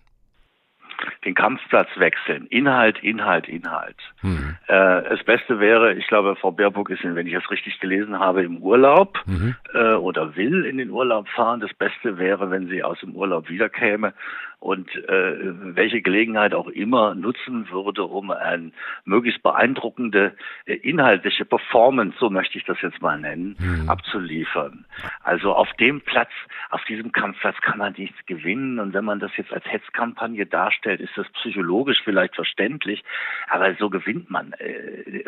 Den 1.24 1.34
Kampfplatz 1.34 1.88
wechseln. 1.96 2.46
Inhalt, 2.46 3.02
Inhalt, 3.02 3.48
Inhalt. 3.48 3.96
Mhm. 4.22 4.56
Äh, 4.66 5.02
das 5.02 5.22
Beste 5.24 5.60
wäre, 5.60 5.94
ich 5.94 6.06
glaube, 6.08 6.36
Frau 6.36 6.50
Baerbock 6.50 6.90
ist, 6.90 7.04
wenn 7.04 7.26
ich 7.26 7.34
es 7.34 7.50
richtig 7.50 7.78
gelesen 7.80 8.18
habe, 8.18 8.42
im 8.42 8.58
Urlaub 8.58 9.18
mhm. 9.26 9.54
äh, 9.72 9.94
oder 9.94 10.36
will 10.36 10.64
in 10.64 10.78
den 10.78 10.90
Urlaub 10.90 11.28
fahren. 11.28 11.60
Das 11.60 11.72
Beste 11.74 12.18
wäre, 12.18 12.50
wenn 12.50 12.68
sie 12.68 12.82
aus 12.82 12.98
dem 13.00 13.14
Urlaub 13.14 13.48
wiederkäme 13.48 14.14
und 14.62 14.88
äh, 14.94 15.34
welche 15.74 16.02
Gelegenheit 16.02 16.54
auch 16.54 16.68
immer 16.68 17.16
nutzen 17.16 17.68
würde, 17.70 18.04
um 18.04 18.30
eine 18.30 18.70
möglichst 19.04 19.42
beeindruckende 19.42 20.34
äh, 20.66 20.74
inhaltliche 20.74 21.44
Performance, 21.44 22.16
so 22.20 22.30
möchte 22.30 22.58
ich 22.58 22.64
das 22.64 22.78
jetzt 22.80 23.02
mal 23.02 23.18
nennen, 23.18 23.56
mhm. 23.58 23.88
abzuliefern. 23.88 24.84
Also 25.22 25.52
auf 25.52 25.68
dem 25.80 26.00
Platz, 26.00 26.30
auf 26.70 26.84
diesem 26.84 27.10
Kampfplatz 27.10 27.56
kann 27.60 27.78
man 27.78 27.94
nichts 27.98 28.16
gewinnen 28.26 28.78
und 28.78 28.94
wenn 28.94 29.04
man 29.04 29.18
das 29.18 29.32
jetzt 29.36 29.52
als 29.52 29.64
Hetzkampagne 29.66 30.46
darstellt, 30.46 31.00
ist 31.00 31.16
das 31.16 31.26
psychologisch 31.40 31.98
vielleicht 32.04 32.36
verständlich, 32.36 33.02
aber 33.48 33.74
so 33.74 33.90
gewinnt 33.90 34.30
man, 34.30 34.52
äh, 34.54 35.24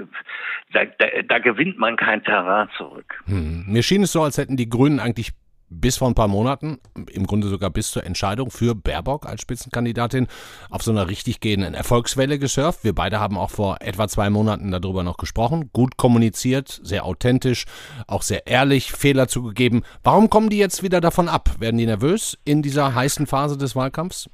da, 0.72 0.84
da, 0.84 1.06
da 1.26 1.38
gewinnt 1.40 1.78
man 1.78 1.96
kein 1.96 2.22
Terrain 2.22 2.68
zurück. 2.76 3.20
Hm. 3.26 3.64
Mir 3.66 3.82
schien 3.82 4.02
es 4.02 4.12
so, 4.12 4.22
als 4.22 4.38
hätten 4.38 4.56
die 4.56 4.68
Grünen 4.68 5.00
eigentlich 5.00 5.32
bis 5.70 5.98
vor 5.98 6.08
ein 6.08 6.14
paar 6.14 6.28
Monaten, 6.28 6.78
im 7.10 7.26
Grunde 7.26 7.48
sogar 7.48 7.70
bis 7.70 7.90
zur 7.90 8.04
Entscheidung 8.04 8.50
für 8.50 8.74
Baerbock 8.74 9.26
als 9.26 9.42
Spitzenkandidatin, 9.42 10.26
auf 10.70 10.82
so 10.82 10.90
einer 10.90 11.08
richtig 11.08 11.40
gehenden 11.40 11.74
Erfolgswelle 11.74 12.38
gesurft. 12.38 12.84
Wir 12.84 12.94
beide 12.94 13.20
haben 13.20 13.36
auch 13.36 13.50
vor 13.50 13.78
etwa 13.80 14.08
zwei 14.08 14.30
Monaten 14.30 14.70
darüber 14.70 15.02
noch 15.02 15.16
gesprochen. 15.16 15.70
Gut 15.72 15.96
kommuniziert, 15.96 16.68
sehr 16.68 17.04
authentisch, 17.04 17.64
auch 18.06 18.22
sehr 18.22 18.46
ehrlich, 18.46 18.92
Fehler 18.92 19.28
zugegeben. 19.28 19.82
Warum 20.02 20.30
kommen 20.30 20.50
die 20.50 20.58
jetzt 20.58 20.82
wieder 20.82 21.00
davon 21.00 21.28
ab? 21.28 21.60
Werden 21.60 21.78
die 21.78 21.86
nervös 21.86 22.38
in 22.44 22.62
dieser 22.62 22.94
heißen 22.94 23.26
Phase 23.26 23.58
des 23.58 23.76
Wahlkampfs? 23.76 24.30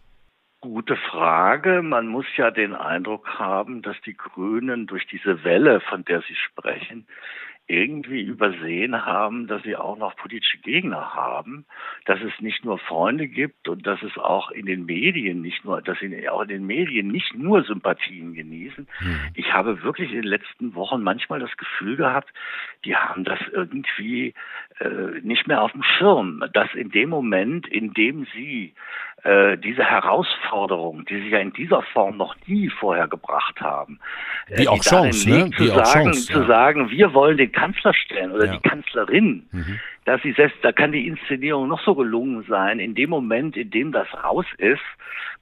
Gute 0.63 0.97
Frage. 1.11 1.81
Man 1.81 2.07
muss 2.07 2.27
ja 2.37 2.51
den 2.51 2.75
Eindruck 2.75 3.27
haben, 3.39 3.81
dass 3.81 3.97
die 4.05 4.15
Grünen 4.15 4.87
durch 4.87 5.07
diese 5.07 5.43
Welle, 5.43 5.81
von 5.81 6.05
der 6.05 6.21
Sie 6.21 6.35
sprechen, 6.35 7.07
irgendwie 7.71 8.23
übersehen 8.23 9.07
haben, 9.07 9.47
dass 9.47 9.63
sie 9.63 9.77
auch 9.77 9.97
noch 9.97 10.17
politische 10.17 10.59
Gegner 10.59 11.15
haben, 11.15 11.65
dass 12.05 12.21
es 12.21 12.33
nicht 12.41 12.65
nur 12.65 12.79
Freunde 12.79 13.29
gibt 13.29 13.69
und 13.69 13.87
dass 13.87 14.03
es 14.03 14.19
auch 14.19 14.51
in 14.51 14.67
den 14.67 14.85
Medien 14.85 15.41
nicht 15.41 15.65
nur, 15.65 15.81
dass 15.81 15.99
sie 16.01 16.29
auch 16.29 16.43
in 16.43 16.49
den 16.49 16.67
Medien 16.67 17.09
nicht 17.09 17.35
nur 17.35 17.63
Sympathien 17.63 18.35
genießen. 18.35 18.89
Hm. 18.99 19.21
Ich 19.35 19.53
habe 19.53 19.83
wirklich 19.85 20.11
in 20.11 20.23
den 20.23 20.31
letzten 20.31 20.75
Wochen 20.75 21.03
manchmal 21.03 21.39
das 21.39 21.57
Gefühl 21.57 21.97
gehabt, 21.97 22.33
die 22.85 22.97
haben 22.97 23.23
das 23.25 23.39
irgendwie 23.53 24.35
äh, 24.81 25.21
nicht 25.23 25.47
mehr 25.47 25.63
auf 25.63 25.73
dem 25.73 25.85
Schirm, 25.85 26.43
dass 26.53 26.75
in 26.75 26.91
dem 26.91 27.11
Moment, 27.11 27.69
in 27.69 27.93
dem 27.93 28.27
sie 28.35 28.75
äh, 29.25 29.59
diese 29.59 29.85
Herausforderung, 29.85 31.05
die 31.05 31.21
sie 31.21 31.29
ja 31.29 31.39
in 31.39 31.53
dieser 31.53 31.83
Form 31.83 32.17
noch 32.17 32.35
nie 32.47 32.69
vorher 32.69 33.09
gebracht 33.09 33.61
haben, 33.61 33.99
wie 34.49 34.65
äh, 34.65 34.69
auch 34.69 34.81
Chance, 34.81 35.29
ne? 35.29 35.51
Wie 35.59 35.71
auch 35.71 35.85
sagen, 35.85 36.13
Chance, 36.13 36.33
ja. 36.33 36.39
zu 36.41 36.47
sagen, 36.47 36.91
wir 36.91 37.15
wollen 37.15 37.37
den 37.37 37.53
Kanzler 37.53 37.95
stellen 37.95 38.33
oder 38.33 38.47
ja. 38.47 38.53
die 38.57 38.69
Kanzlerin, 38.69 39.47
mhm. 39.53 39.81
dass 40.05 40.23
sie 40.23 40.33
selbst, 40.33 40.57
da 40.63 40.73
kann 40.73 40.93
die 40.93 41.07
Inszenierung 41.07 41.69
noch 41.69 41.83
so 41.85 41.95
gelungen 41.95 42.45
sein. 42.49 42.79
In 42.79 42.95
dem 42.95 43.11
Moment, 43.11 43.57
in 43.57 43.71
dem 43.71 43.93
das 43.93 44.09
raus 44.25 44.47
ist, 44.59 44.81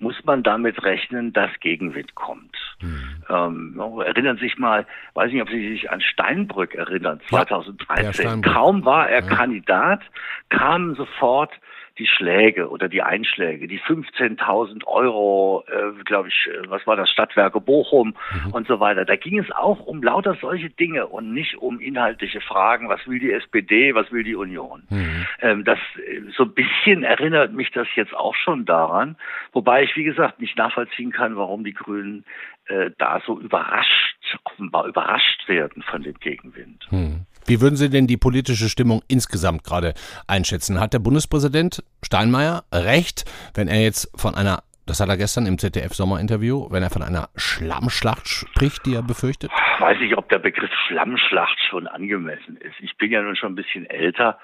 muss 0.01 0.17
man 0.25 0.43
damit 0.43 0.83
rechnen, 0.85 1.33
dass 1.33 1.51
Gegenwind 1.61 2.15
kommt. 2.15 2.57
Mhm. 2.81 3.25
Ähm, 3.29 4.01
erinnern 4.05 4.39
sich 4.39 4.57
mal, 4.59 4.87
weiß 5.15 5.33
nicht, 5.33 5.43
ob 5.43 5.51
Sie 5.51 5.69
sich 5.69 5.91
an 5.91 6.01
Steinbrück 6.01 6.75
erinnern, 6.75 7.21
2013. 7.29 8.25
Ja, 8.27 8.53
Kaum 8.53 8.85
war 8.85 9.09
er 9.09 9.23
Kandidat, 9.23 10.01
kamen 10.49 10.95
sofort 10.95 11.53
die 11.99 12.07
Schläge 12.07 12.71
oder 12.71 12.89
die 12.89 13.03
Einschläge, 13.03 13.67
die 13.67 13.81
15.000 13.81 14.85
Euro, 14.87 15.65
äh, 15.67 16.03
glaube 16.05 16.29
ich, 16.29 16.49
äh, 16.53 16.69
was 16.69 16.87
war 16.87 16.97
das, 16.97 17.11
Stadtwerke 17.11 17.61
Bochum 17.61 18.15
mhm. 18.45 18.53
und 18.53 18.69
so 18.69 18.81
weiter. 18.81 19.05
Da 19.05 19.17
ging 19.17 19.39
es 19.39 19.51
auch 19.51 19.81
um 19.81 20.03
lauter 20.03 20.37
solche 20.41 20.71
Dinge 20.71 21.07
und 21.07 21.33
nicht 21.33 21.57
um 21.57 21.81
inhaltliche 21.81 22.41
Fragen, 22.41 22.89
was 22.89 23.07
will 23.07 23.19
die 23.19 23.33
SPD, 23.33 23.95
was 23.95 24.11
will 24.13 24.23
die 24.23 24.37
Union. 24.37 24.85
Mhm. 24.91 25.27
Ähm, 25.41 25.65
das 25.65 25.79
äh, 25.97 26.21
so 26.37 26.45
ein 26.45 26.55
bisschen 26.55 27.03
erinnert 27.03 27.53
mich 27.53 27.71
das 27.73 27.89
jetzt 27.97 28.15
auch 28.15 28.35
schon 28.35 28.65
daran, 28.65 29.17
wobei 29.53 29.83
ich, 29.83 29.97
wie 29.97 30.05
gesagt, 30.05 30.41
nicht 30.41 30.57
nachvollziehen 30.57 31.13
kann, 31.13 31.37
warum 31.37 31.65
die 31.65 31.75
Grünen 31.75 32.25
äh, 32.67 32.91
da 32.99 33.21
so 33.27 33.41
überrascht, 33.41 34.17
offenbar 34.45 34.87
überrascht 34.87 35.49
werden 35.49 35.83
von 35.83 36.03
dem 36.03 36.15
Gegenwind. 36.15 36.87
Mhm. 36.91 37.27
Wie 37.49 37.63
würden 37.63 37.77
Sie 37.77 37.89
denn 37.89 38.07
die 38.07 38.19
politische 38.19 38.69
Stimmung 38.69 39.01
insgesamt 39.09 39.65
gerade 39.65 39.95
einschätzen? 40.27 40.79
Hat 40.79 40.93
der 40.93 40.99
Bundespräsident 40.99 41.83
Steinmeier 42.03 42.65
recht, 42.71 43.25
wenn 43.55 43.69
er 43.69 43.81
jetzt 43.81 44.13
von 44.21 44.35
einer, 44.35 44.63
das 44.85 45.01
hat 45.01 45.09
er 45.09 45.17
gestern 45.17 45.47
im 45.47 45.57
ZDF-Sommerinterview, 45.57 46.71
wenn 46.71 46.83
er 46.83 46.91
von 46.91 47.03
einer 47.03 47.31
Schlammschlacht 47.37 48.29
spricht, 48.29 48.85
die 48.85 48.95
er 48.95 49.03
befürchtet? 49.03 49.51
Weiß 49.79 49.97
ich, 50.03 50.15
ob 50.19 50.29
der 50.29 50.41
Begriff 50.41 50.71
Schlammschlacht 50.89 51.59
schon 51.71 51.87
angemessen 51.87 52.59
ist. 52.59 52.75
Ich 52.81 52.99
bin 52.99 53.11
ja 53.11 53.23
nun 53.23 53.35
schon 53.35 53.53
ein 53.53 53.57
bisschen 53.57 53.87
älter. 53.87 54.39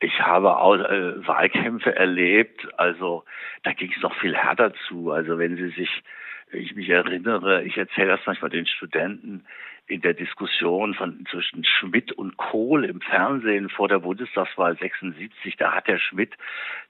Ich 0.00 0.20
habe 0.20 0.58
auch 0.58 0.74
äh, 0.74 1.26
Wahlkämpfe 1.26 1.96
erlebt, 1.96 2.68
also 2.76 3.24
da 3.62 3.72
ging 3.72 3.90
es 3.96 4.02
noch 4.02 4.14
viel 4.16 4.36
härter 4.36 4.74
zu. 4.86 5.12
Also 5.12 5.38
wenn 5.38 5.56
Sie 5.56 5.70
sich, 5.70 5.88
ich 6.52 6.74
mich 6.74 6.90
erinnere, 6.90 7.64
ich 7.64 7.78
erzähle 7.78 8.08
das 8.08 8.20
manchmal 8.26 8.50
den 8.50 8.66
Studenten, 8.66 9.46
in 9.86 10.00
der 10.00 10.14
Diskussion 10.14 10.94
von 10.94 11.26
zwischen 11.30 11.64
Schmidt 11.64 12.12
und 12.12 12.36
Kohl 12.36 12.84
im 12.84 13.00
Fernsehen 13.02 13.68
vor 13.68 13.88
der 13.88 13.98
Bundestagswahl 13.98 14.76
76, 14.78 15.56
da 15.56 15.74
hat 15.74 15.88
der 15.88 15.98
Schmidt 15.98 16.32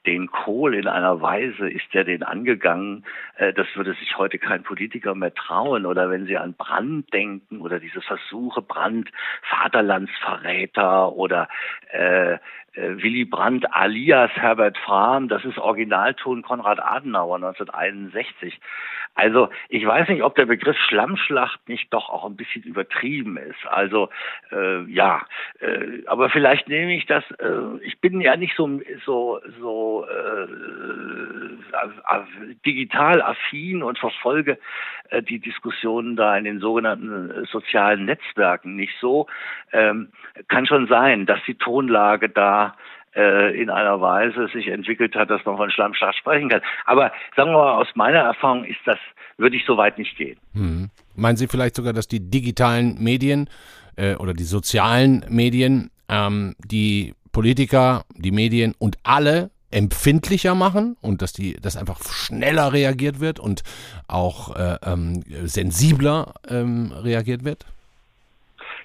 den 0.06 0.28
Kohl 0.28 0.74
in 0.74 0.86
einer 0.86 1.20
Weise, 1.20 1.68
ist 1.68 1.92
er 1.92 2.04
den 2.04 2.22
angegangen, 2.22 3.04
äh, 3.36 3.52
das 3.52 3.66
würde 3.74 3.94
sich 3.94 4.16
heute 4.16 4.38
kein 4.38 4.62
Politiker 4.62 5.14
mehr 5.14 5.34
trauen. 5.34 5.86
Oder 5.86 6.08
wenn 6.10 6.26
Sie 6.26 6.36
an 6.36 6.54
Brand 6.54 7.12
denken 7.12 7.60
oder 7.60 7.80
diese 7.80 8.00
Versuche 8.00 8.62
Brand, 8.62 9.10
Vaterlandsverräter 9.42 11.12
oder 11.12 11.48
äh, 11.90 12.38
äh, 12.74 13.02
Willy 13.02 13.24
Brandt 13.24 13.66
alias 13.72 14.30
Herbert 14.32 14.76
Frahm, 14.78 15.28
das 15.28 15.44
ist 15.44 15.58
Originalton 15.58 16.42
Konrad 16.42 16.80
Adenauer 16.80 17.36
1961. 17.36 18.58
Also 19.14 19.48
ich 19.68 19.86
weiß 19.86 20.08
nicht, 20.08 20.22
ob 20.22 20.34
der 20.34 20.46
Begriff 20.46 20.76
Schlammschlacht 20.76 21.68
nicht 21.68 21.92
doch 21.92 22.08
auch 22.08 22.24
ein 22.26 22.36
bisschen 22.36 22.62
übertrieben 22.64 23.36
ist. 23.36 23.64
Also 23.66 24.08
äh, 24.50 24.82
ja, 24.90 25.22
äh, 25.60 26.04
aber 26.06 26.30
vielleicht 26.30 26.68
nehme 26.68 26.96
ich 26.96 27.06
das. 27.06 27.22
Äh, 27.38 27.78
ich 27.82 28.00
bin 28.00 28.20
ja 28.20 28.36
nicht 28.36 28.56
so 28.56 28.80
so 29.04 29.40
so 29.60 30.04
äh, 30.06 30.48
digital 32.66 33.22
affin 33.22 33.84
und 33.84 33.98
verfolge 33.98 34.58
äh, 35.10 35.22
die 35.22 35.38
Diskussionen 35.38 36.16
da 36.16 36.36
in 36.36 36.44
den 36.44 36.58
sogenannten 36.58 37.30
äh, 37.30 37.46
sozialen 37.46 38.06
Netzwerken 38.06 38.74
nicht 38.74 38.94
so. 39.00 39.28
Ähm, 39.72 40.08
kann 40.48 40.66
schon 40.66 40.88
sein, 40.88 41.26
dass 41.26 41.38
die 41.46 41.54
Tonlage 41.54 42.28
da 42.28 42.76
äh, 43.16 43.60
in 43.60 43.70
einer 43.70 44.00
Weise 44.00 44.48
sich 44.48 44.68
entwickelt 44.68 45.14
hat, 45.14 45.30
dass 45.30 45.44
man 45.44 45.56
von 45.56 45.70
Schlammschlacht 45.70 46.16
sprechen 46.16 46.48
kann. 46.48 46.60
Aber 46.86 47.12
sagen 47.36 47.50
wir 47.50 47.58
mal, 47.58 47.80
aus 47.80 47.88
meiner 47.94 48.20
Erfahrung 48.20 48.64
ist 48.64 48.80
das, 48.84 48.98
würde 49.36 49.56
ich 49.56 49.64
so 49.66 49.76
weit 49.76 49.98
nicht 49.98 50.16
gehen. 50.16 50.38
Hm. 50.52 50.90
Meinen 51.14 51.36
Sie 51.36 51.48
vielleicht 51.48 51.76
sogar, 51.76 51.92
dass 51.92 52.08
die 52.08 52.20
digitalen 52.20 53.02
Medien 53.02 53.48
äh, 53.96 54.14
oder 54.16 54.34
die 54.34 54.44
sozialen 54.44 55.24
Medien 55.28 55.90
ähm, 56.08 56.54
die 56.58 57.14
Politiker, 57.32 58.04
die 58.14 58.30
Medien 58.30 58.74
und 58.78 58.96
alle 59.02 59.50
empfindlicher 59.70 60.54
machen 60.54 60.96
und 61.00 61.20
dass 61.20 61.32
die, 61.32 61.54
dass 61.54 61.76
einfach 61.76 62.00
schneller 62.04 62.72
reagiert 62.72 63.18
wird 63.18 63.40
und 63.40 63.62
auch 64.06 64.54
äh, 64.54 64.78
ähm, 64.84 65.22
sensibler 65.44 66.34
ähm, 66.48 66.92
reagiert 66.92 67.44
wird? 67.44 67.66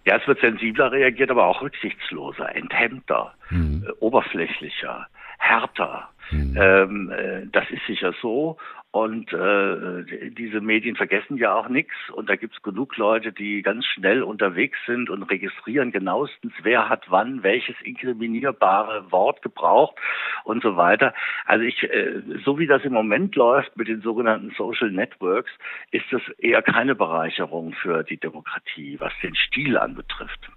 Ja, 0.05 0.17
es 0.17 0.27
wird 0.27 0.39
sensibler 0.39 0.91
reagiert, 0.91 1.31
aber 1.31 1.45
auch 1.47 1.61
rücksichtsloser, 1.61 2.55
enthemmter, 2.55 3.33
mhm. 3.49 3.85
äh, 3.87 3.91
oberflächlicher, 3.99 5.07
härter. 5.37 6.09
Mhm. 6.31 6.57
Ähm, 6.57 7.11
äh, 7.11 7.47
das 7.51 7.69
ist 7.69 7.85
sicher 7.87 8.13
so. 8.21 8.57
Und 8.91 9.31
äh, 9.33 10.31
diese 10.31 10.61
Medien 10.61 10.95
vergessen 10.95 11.37
ja 11.37 11.53
auch 11.53 11.69
nichts. 11.69 11.93
Und 12.11 12.27
da 12.27 12.35
gibt's 12.35 12.61
genug 12.63 12.97
Leute, 12.97 13.31
die 13.31 13.61
ganz 13.61 13.85
schnell 13.85 14.23
unterwegs 14.23 14.79
sind 14.87 15.11
und 15.11 15.21
registrieren 15.23 15.91
genauestens, 15.91 16.53
wer 16.63 16.89
hat 16.89 17.05
wann 17.09 17.43
welches 17.43 17.75
inkriminierbare 17.83 19.11
Wort 19.11 19.43
gebraucht 19.43 19.95
und 20.43 20.63
so 20.63 20.75
weiter. 20.75 21.13
Also 21.45 21.65
ich, 21.65 21.83
äh, 21.83 22.23
so 22.43 22.57
wie 22.57 22.65
das 22.65 22.83
im 22.83 22.93
Moment 22.93 23.35
läuft 23.35 23.77
mit 23.77 23.87
den 23.87 24.01
sogenannten 24.01 24.51
Social 24.57 24.89
Networks, 24.89 25.51
ist 25.91 26.05
das 26.09 26.23
eher 26.39 26.63
keine 26.63 26.95
Bereicherung 26.95 27.73
für 27.73 28.03
die 28.03 28.17
Demokratie, 28.17 28.99
was 28.99 29.13
den 29.21 29.35
Stil 29.35 29.77
anbetrifft. 29.77 30.49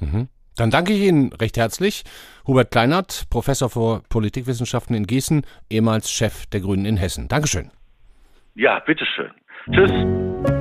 Mhm. 0.00 0.28
Dann 0.58 0.70
danke 0.70 0.92
ich 0.92 1.02
Ihnen 1.02 1.32
recht 1.32 1.56
herzlich. 1.56 2.02
Hubert 2.46 2.72
Kleinert, 2.72 3.26
Professor 3.30 3.70
für 3.70 4.02
Politikwissenschaften 4.08 4.96
in 4.96 5.06
Gießen, 5.06 5.42
ehemals 5.70 6.10
Chef 6.10 6.46
der 6.46 6.60
Grünen 6.60 6.84
in 6.84 6.96
Hessen. 6.96 7.28
Dankeschön. 7.28 7.70
Ja, 8.54 8.80
bitteschön. 8.80 9.30
Tschüss. 9.70 10.57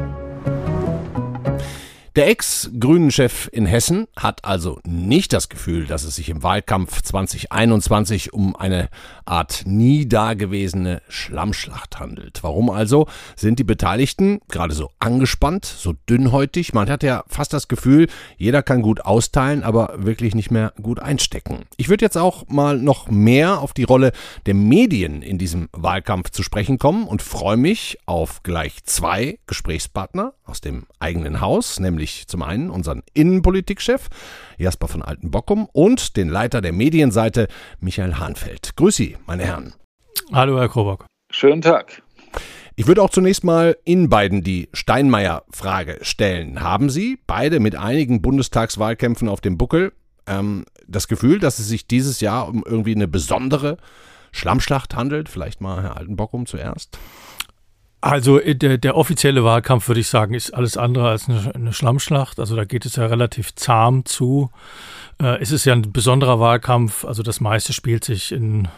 Der 2.18 2.30
Ex-Grünen-Chef 2.30 3.48
in 3.52 3.68
Hessen 3.68 4.08
hat 4.18 4.44
also 4.44 4.80
nicht 4.84 5.34
das 5.34 5.50
Gefühl, 5.50 5.86
dass 5.86 6.04
es 6.04 6.16
sich 6.16 6.30
im 6.30 6.42
Wahlkampf 6.42 7.04
2021 7.04 8.34
um 8.34 8.56
eine 8.56 8.90
Art 9.26 9.66
nie 9.68 10.08
dagewesene 10.10 11.04
Schlammschlacht 11.10 12.00
handelt. 12.00 12.40
Warum 12.42 12.72
also 12.72 13.06
sind 13.36 13.60
die 13.60 13.64
Beteiligten 13.64 14.40
gerade 14.48 14.74
so 14.74 14.90
angespannt, 14.98 15.66
so 15.66 15.94
dünnhäutig? 16.10 16.74
Man 16.74 16.90
hat 16.90 17.04
ja 17.04 17.24
fast 17.28 17.54
das 17.54 17.68
Gefühl, 17.68 18.08
jeder 18.36 18.64
kann 18.64 18.82
gut 18.82 19.06
austeilen, 19.06 19.62
aber 19.62 19.94
wirklich 19.98 20.34
nicht 20.34 20.50
mehr 20.50 20.74
gut 20.82 21.00
einstecken. 21.00 21.66
Ich 21.78 21.88
würde 21.88 22.04
jetzt 22.04 22.18
auch 22.18 22.48
mal 22.48 22.80
noch 22.80 23.12
mehr 23.12 23.60
auf 23.62 23.74
die 23.74 23.84
Rolle 23.84 24.12
der 24.48 24.56
Medien 24.56 25.22
in 25.22 25.38
diesem 25.38 25.70
Wahlkampf 25.72 26.32
zu 26.32 26.42
sprechen 26.42 26.80
kommen 26.80 27.08
und 27.08 27.22
freue 27.22 27.58
mich 27.58 28.00
auf 28.08 28.42
gleich 28.42 28.84
zwei 28.86 29.38
Gesprächspartner 29.46 30.34
aus 30.48 30.62
dem 30.62 30.86
eigenen 31.00 31.42
Haus, 31.42 31.80
nämlich 31.80 32.27
zum 32.27 32.42
einen 32.42 32.70
unseren 32.70 33.04
Innenpolitikchef 33.13 34.08
Jasper 34.58 34.88
von 34.88 35.01
Altenbockum 35.01 35.68
und 35.72 36.18
den 36.18 36.30
Leiter 36.30 36.62
der 36.62 36.74
Medienseite 36.74 37.48
Michael 37.80 38.16
Hahnfeld. 38.16 38.75
Grüß 38.75 38.96
Sie, 38.96 39.18
meine 39.25 39.44
Herren. 39.44 39.74
Hallo, 40.32 40.58
Herr 40.58 40.70
Krobock. 40.70 41.06
Schönen 41.32 41.62
Tag. 41.62 42.01
Ich 42.75 42.88
würde 42.88 43.01
auch 43.01 43.10
zunächst 43.10 43.44
mal 43.44 43.75
Ihnen 43.86 44.08
beiden 44.08 44.44
die 44.44 44.70
Steinmeier-Frage 44.72 46.00
stellen. 46.01 46.62
Haben 46.62 46.89
Sie 46.89 47.20
beide 47.25 47.60
mit 47.60 47.75
einigen 47.75 48.22
Bundestagswahlkämpfen 48.22 49.30
auf 49.30 49.42
dem 49.42 49.58
Buckel 49.58 49.94
ähm, 50.27 50.66
das 50.88 51.08
Gefühl, 51.08 51.39
dass 51.39 51.60
es 51.60 51.68
sich 51.68 51.88
dieses 51.88 52.22
Jahr 52.22 52.48
um 52.48 52.63
irgendwie 52.66 52.94
eine 52.94 53.08
besondere 53.08 53.77
Schlammschlacht 54.32 54.96
handelt? 54.96 55.27
Vielleicht 55.27 55.60
mal 55.60 55.82
Herr 55.82 55.98
Altenbockum 55.98 56.46
zuerst. 56.46 57.00
Also 58.08 58.40
äh, 58.40 58.56
der, 58.56 58.78
der 58.78 58.96
offizielle 58.96 59.44
Wahlkampf, 59.44 59.88
würde 59.90 60.00
ich 60.00 60.08
sagen, 60.08 60.34
ist 60.34 60.54
alles 60.54 60.78
andere 60.78 61.10
als 61.10 61.28
eine, 61.28 61.54
eine 61.54 61.74
Schlammschlacht. 61.74 62.40
Also 62.40 62.56
da 62.56 62.64
geht 62.64 62.86
es 62.86 62.96
ja 62.96 63.06
relativ 63.06 63.54
zahm 63.56 64.06
zu. 64.06 64.50
Äh, 65.22 65.42
es 65.42 65.52
ist 65.52 65.66
ja 65.66 65.74
ein 65.74 65.92
besonderer 65.92 66.40
Wahlkampf. 66.40 67.04
Also 67.04 67.22
das 67.22 67.42
meiste 67.42 67.74
spielt 67.74 68.06
sich 68.06 68.32
in 68.32 68.70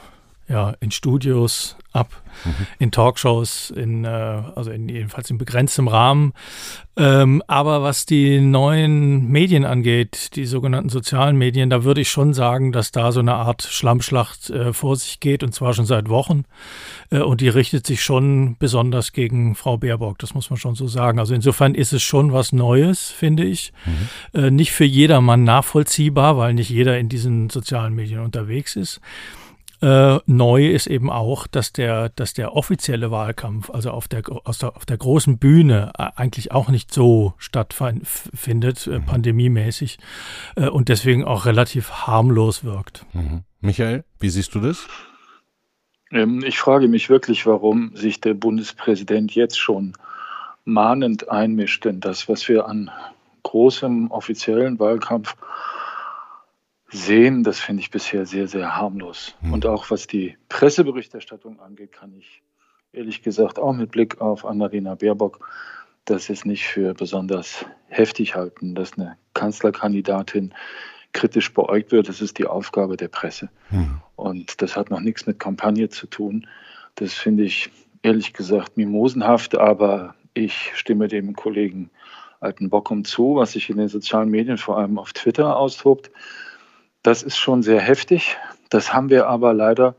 ja, 0.50 0.74
in 0.80 0.90
Studios 0.90 1.78
ab, 1.92 2.22
mhm. 2.44 2.68
in 2.80 2.92
Talkshows, 2.92 3.70
in, 3.72 4.04
äh, 4.04 4.08
also 4.08 4.72
in, 4.72 4.90
jedenfalls 4.90 5.30
in 5.30 5.38
begrenztem 5.38 5.88
Rahmen. 5.88 6.34
Ähm, 6.98 7.42
aber 7.48 7.82
was 7.82 8.06
die 8.06 8.42
neuen 8.42 9.28
Medien 9.28 9.64
angeht, 9.64 10.36
die 10.36 10.46
sogenannten 10.46 10.90
sozialen 10.90 11.38
Medien, 11.38 11.70
da 11.70 11.84
würde 11.84 12.02
ich 12.02 12.10
schon 12.10 12.34
sagen, 12.34 12.72
dass 12.72 12.92
da 12.92 13.12
so 13.12 13.20
eine 13.20 13.36
Art 13.36 13.64
Schlammschlacht 13.64 14.50
äh, 14.50 14.74
vor 14.74 14.96
sich 14.96 15.20
geht 15.20 15.44
und 15.44 15.54
zwar 15.54 15.74
schon 15.74 15.86
seit 15.86 16.10
Wochen. 16.10 16.44
Äh, 17.10 17.20
und 17.20 17.42
die 17.42 17.50
richtet 17.50 17.88
sich 17.88 18.04
schon 18.04 18.58
besonders 18.58 19.14
gegen 19.14 19.56
Frau 19.56 19.78
Baerbock, 19.78 20.20
das 20.20 20.34
muss 20.34 20.50
man 20.50 20.58
schon 20.58 20.76
so 20.76 20.88
sagen. 20.88 21.20
Also 21.20 21.34
insofern 21.34 21.76
ist 21.76 21.94
es 21.94 22.04
schon 22.04 22.34
was 22.34 22.52
Neues, 22.52 23.10
finde 23.10 23.46
ich. 23.46 23.72
Mhm. 23.86 24.40
Äh, 24.40 24.52
nicht 24.52 24.72
für 24.72 24.86
jedermann 24.86 25.44
nachvollziehbar, 25.44 26.38
weil 26.38 26.54
nicht 26.54 26.70
jeder 26.70 26.98
in 26.98 27.08
diesen 27.08 27.50
sozialen 27.50 27.94
Medien 27.94 28.20
unterwegs 28.20 28.76
ist. 28.76 29.00
Äh, 29.82 30.20
neu 30.26 30.68
ist 30.68 30.88
eben 30.88 31.10
auch, 31.10 31.48
dass 31.48 31.72
der, 31.72 32.10
dass 32.10 32.34
der 32.34 32.54
offizielle 32.54 33.12
Wahlkampf, 33.12 33.70
also 33.70 33.92
auf 33.92 34.10
der, 34.10 34.24
aus 34.44 34.58
der, 34.58 34.76
auf 34.76 34.86
der 34.86 34.98
großen 34.98 35.38
Bühne, 35.38 35.94
äh, 35.98 36.08
eigentlich 36.16 36.52
auch 36.52 36.70
nicht 36.70 36.94
so 36.94 37.34
stattfindet, 37.38 38.88
äh, 38.88 39.00
mhm. 39.00 39.06
pandemiemäßig, 39.06 39.98
äh, 40.58 40.68
und 40.68 40.90
deswegen 40.90 41.24
auch 41.24 41.46
relativ 41.46 41.92
harmlos 41.92 42.66
wirkt. 42.66 43.06
Mhm. 43.14 43.44
Michael, 43.62 44.04
wie 44.20 44.30
siehst 44.30 44.54
du 44.54 44.60
das? 44.60 44.86
Ähm, 46.12 46.44
ich 46.46 46.60
frage 46.60 46.90
mich 46.90 47.10
wirklich, 47.10 47.46
warum 47.46 47.96
sich 47.96 48.20
der 48.20 48.34
Bundespräsident 48.34 49.34
jetzt 49.34 49.60
schon 49.60 49.94
mahnend 50.66 51.30
einmischt 51.30 51.86
in 51.86 52.02
das, 52.02 52.28
was 52.28 52.50
wir 52.50 52.68
an 52.68 52.92
großem 53.44 54.12
offiziellen 54.12 54.78
Wahlkampf 54.80 55.36
sehen, 56.92 57.44
das 57.44 57.60
finde 57.60 57.82
ich 57.82 57.92
bisher 57.92 58.26
sehr, 58.26 58.48
sehr 58.48 58.76
harmlos. 58.76 59.36
Mhm. 59.42 59.54
Und 59.54 59.66
auch 59.66 59.90
was 59.92 60.08
die 60.08 60.38
Presseberichterstattung 60.50 61.60
angeht, 61.60 61.92
kann 61.92 62.14
ich 62.14 62.42
ehrlich 62.92 63.22
gesagt 63.22 63.60
auch 63.60 63.74
mit 63.74 63.92
Blick 63.92 64.20
auf 64.22 64.46
Annalena 64.46 64.96
Baerbock 64.96 65.48
das 66.06 66.28
jetzt 66.28 66.46
nicht 66.46 66.66
für 66.66 66.94
besonders 66.94 67.66
heftig 67.88 68.36
halten, 68.36 68.76
dass 68.76 68.98
eine 68.98 69.18
Kanzlerkandidatin 69.34 70.54
kritisch 71.14 71.54
beäugt 71.54 71.92
wird. 71.92 72.10
Das 72.10 72.22
ist 72.22 72.38
die 72.38 72.46
Aufgabe 72.46 72.98
der 72.98 73.08
Presse. 73.08 73.50
Mhm. 73.70 74.02
Und 74.16 74.62
das 74.62 74.76
hat 74.76 74.90
noch 74.90 75.00
nichts 75.00 75.26
mit 75.28 75.40
Kampagne 75.40 75.90
zu 75.90 76.08
tun. 76.08 76.48
Das 76.96 77.14
finde 77.14 77.44
ich 77.44 77.70
ehrlich 78.02 78.34
gesagt 78.34 78.78
mimosenhaft, 78.78 79.58
aber 79.58 80.16
ich 80.34 80.72
stimme 80.76 81.08
dem 81.08 81.36
Kollegen 81.36 81.90
Alten 82.40 82.70
Bockum 82.70 83.04
zu, 83.04 83.36
was 83.36 83.52
sich 83.52 83.70
in 83.70 83.78
den 83.78 83.90
sozialen 83.90 84.30
Medien, 84.30 84.58
vor 84.58 84.78
allem 84.78 84.98
auf 84.98 85.12
Twitter, 85.14 85.58
austobt. 85.58 86.10
Das 87.04 87.24
ist 87.24 87.38
schon 87.38 87.64
sehr 87.64 87.80
heftig. 87.80 88.38
Das 88.70 88.94
haben 88.94 89.10
wir 89.10 89.28
aber 89.28 89.54
leider 89.54 89.96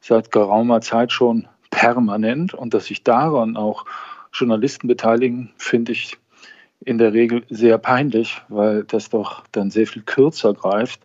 seit 0.00 0.30
geraumer 0.30 0.80
Zeit 0.80 1.12
schon 1.12 1.46
permanent. 1.70 2.54
Und 2.54 2.74
dass 2.74 2.86
sich 2.86 3.04
daran 3.04 3.56
auch 3.56 3.84
Journalisten 4.32 4.88
beteiligen, 4.88 5.52
finde 5.56 5.92
ich 5.92 6.18
in 6.84 6.98
der 6.98 7.12
Regel 7.12 7.44
sehr 7.50 7.78
peinlich, 7.78 8.40
weil 8.48 8.84
das 8.84 9.10
doch 9.10 9.44
dann 9.52 9.70
sehr 9.70 9.86
viel 9.86 10.02
kürzer 10.02 10.54
greift 10.54 11.00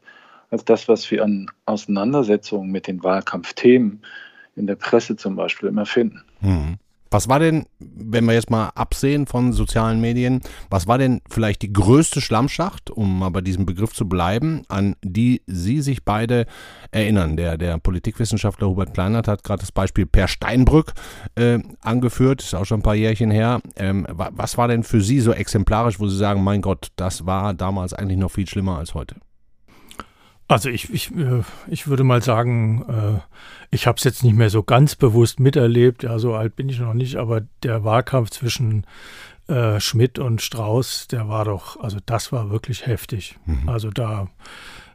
als 0.49 0.63
das, 0.63 0.87
was 0.87 1.09
wir 1.11 1.23
an 1.23 1.51
Auseinandersetzungen 1.65 2.71
mit 2.71 2.87
den 2.87 3.03
Wahlkampfthemen 3.03 4.01
in 4.55 4.67
der 4.67 4.75
Presse 4.75 5.17
zum 5.17 5.35
Beispiel 5.35 5.69
immer 5.69 5.85
finden. 5.85 6.23
Mhm. 6.39 6.77
Was 7.11 7.29
war 7.29 7.39
denn, 7.39 7.65
wenn 7.79 8.25
wir 8.25 8.33
jetzt 8.33 8.49
mal 8.49 8.69
absehen 8.75 9.25
von 9.25 9.53
sozialen 9.53 10.01
Medien, 10.01 10.41
was 10.69 10.87
war 10.87 10.97
denn 10.97 11.21
vielleicht 11.29 11.61
die 11.61 11.71
größte 11.71 12.19
Schlammschacht, 12.19 12.89
um 12.89 13.19
mal 13.19 13.29
bei 13.29 13.41
diesem 13.41 13.65
Begriff 13.65 13.93
zu 13.93 14.07
bleiben, 14.09 14.63
an 14.67 14.95
die 15.03 15.41
Sie 15.45 15.81
sich 15.81 16.03
beide 16.03 16.45
erinnern? 16.91 17.37
Der, 17.37 17.57
der 17.57 17.77
Politikwissenschaftler 17.77 18.67
Hubert 18.67 18.93
Kleinert 18.93 19.27
hat 19.27 19.43
gerade 19.43 19.61
das 19.61 19.71
Beispiel 19.71 20.05
Per 20.05 20.27
Steinbrück 20.27 20.93
äh, 21.35 21.59
angeführt, 21.81 22.41
ist 22.41 22.55
auch 22.55 22.65
schon 22.65 22.79
ein 22.79 22.83
paar 22.83 22.95
Jährchen 22.95 23.31
her. 23.31 23.61
Ähm, 23.75 24.05
was 24.09 24.57
war 24.57 24.67
denn 24.67 24.83
für 24.83 25.01
Sie 25.01 25.19
so 25.19 25.31
exemplarisch, 25.31 25.99
wo 25.99 26.07
Sie 26.07 26.17
sagen, 26.17 26.43
mein 26.43 26.61
Gott, 26.61 26.89
das 26.95 27.25
war 27.25 27.53
damals 27.53 27.93
eigentlich 27.93 28.17
noch 28.17 28.31
viel 28.31 28.47
schlimmer 28.47 28.77
als 28.77 28.93
heute? 28.93 29.15
Also 30.47 30.69
ich, 30.69 30.93
ich, 30.93 31.11
äh, 31.15 31.41
ich 31.67 31.87
würde 31.87 32.03
mal 32.03 32.21
sagen, 32.21 32.85
äh, 32.87 33.19
ich 33.71 33.87
habe 33.87 33.97
es 33.97 34.03
jetzt 34.03 34.23
nicht 34.23 34.35
mehr 34.35 34.49
so 34.49 34.61
ganz 34.61 34.95
bewusst 34.95 35.39
miterlebt, 35.39 36.03
ja, 36.03 36.19
so 36.19 36.35
alt 36.35 36.55
bin 36.55 36.69
ich 36.69 36.79
noch 36.79 36.93
nicht, 36.93 37.15
aber 37.15 37.41
der 37.63 37.83
Wahlkampf 37.83 38.29
zwischen 38.29 38.85
äh, 39.47 39.79
Schmidt 39.79 40.19
und 40.19 40.41
Strauß, 40.41 41.07
der 41.07 41.27
war 41.29 41.45
doch, 41.45 41.79
also 41.81 41.97
das 42.05 42.31
war 42.31 42.51
wirklich 42.51 42.85
heftig. 42.85 43.37
Mhm. 43.45 43.69
Also 43.69 43.89
da, 43.89 44.27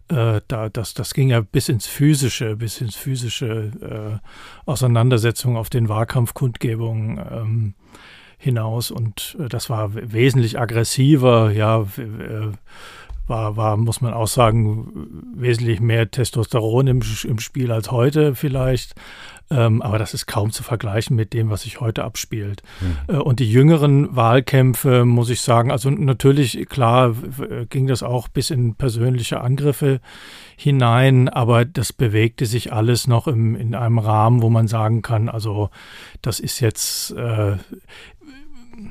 da, 0.09 0.69
das, 0.69 0.93
das 0.93 1.15
ging 1.15 1.29
ja 1.29 1.41
bis 1.41 1.69
ins 1.69 1.87
Physische, 1.87 2.57
bis 2.57 2.81
ins 2.81 2.97
physische 2.97 3.71
äh, 3.81 4.69
Auseinandersetzung 4.69 5.57
auf 5.57 5.71
den 5.71 5.89
Wahlkampfkundgebungen 5.89 7.19
ähm, 7.31 7.75
hinaus 8.37 8.91
und 8.91 9.37
das 9.39 9.71
war 9.71 9.95
wesentlich 9.95 10.59
aggressiver, 10.59 11.53
ja, 11.53 11.87
war, 13.31 13.57
war, 13.57 13.79
muss 13.79 14.03
man 14.03 14.13
auch 14.13 14.29
sagen, 14.29 15.25
wesentlich 15.35 15.81
mehr 15.81 16.11
Testosteron 16.11 16.87
im, 16.87 17.01
im 17.25 17.39
Spiel 17.39 17.73
als 17.73 17.91
heute 17.91 18.35
vielleicht. 18.35 18.95
Ähm, 19.53 19.83
aber 19.83 19.99
das 19.99 20.15
ist 20.15 20.27
kaum 20.27 20.53
zu 20.53 20.63
vergleichen 20.63 21.17
mit 21.17 21.33
dem, 21.33 21.51
was 21.51 21.63
sich 21.63 21.81
heute 21.81 22.05
abspielt. 22.05 22.63
Mhm. 22.81 23.15
Äh, 23.15 23.19
und 23.19 23.41
die 23.41 23.51
jüngeren 23.51 24.15
Wahlkämpfe, 24.15 25.05
muss 25.05 25.29
ich 25.29 25.41
sagen, 25.41 25.73
also 25.73 25.91
natürlich, 25.91 26.69
klar, 26.69 27.17
ging 27.69 27.89
das 27.89 28.05
auch 28.05 28.29
bis 28.29 28.51
in 28.51 28.77
persönliche 28.77 29.41
Angriffe 29.41 30.01
hinein, 30.57 31.29
aber 31.29 31.65
das 31.65 31.93
bewegte 31.93 32.47
sich 32.47 32.73
alles 32.73 33.09
noch 33.09 33.27
im, 33.27 33.57
in 33.57 33.75
einem 33.75 33.99
Rahmen, 33.99 34.41
wo 34.41 34.51
man 34.51 34.69
sagen 34.69 35.03
kann, 35.03 35.29
also 35.29 35.71
das 36.23 36.39
ist 36.39 36.61
jetzt 36.61 37.11
äh, 37.13 37.57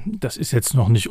das 0.06 0.38
ist 0.38 0.52
jetzt 0.52 0.74
noch 0.74 0.90
nicht, 0.90 1.10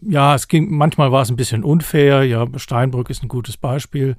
ja, 0.00 0.34
es 0.34 0.48
ging, 0.48 0.74
manchmal 0.76 1.12
war 1.12 1.22
es 1.22 1.30
ein 1.30 1.36
bisschen 1.36 1.64
unfair, 1.64 2.24
ja, 2.24 2.46
Steinbrück 2.56 3.10
ist 3.10 3.22
ein 3.22 3.28
gutes 3.28 3.56
Beispiel. 3.56 4.16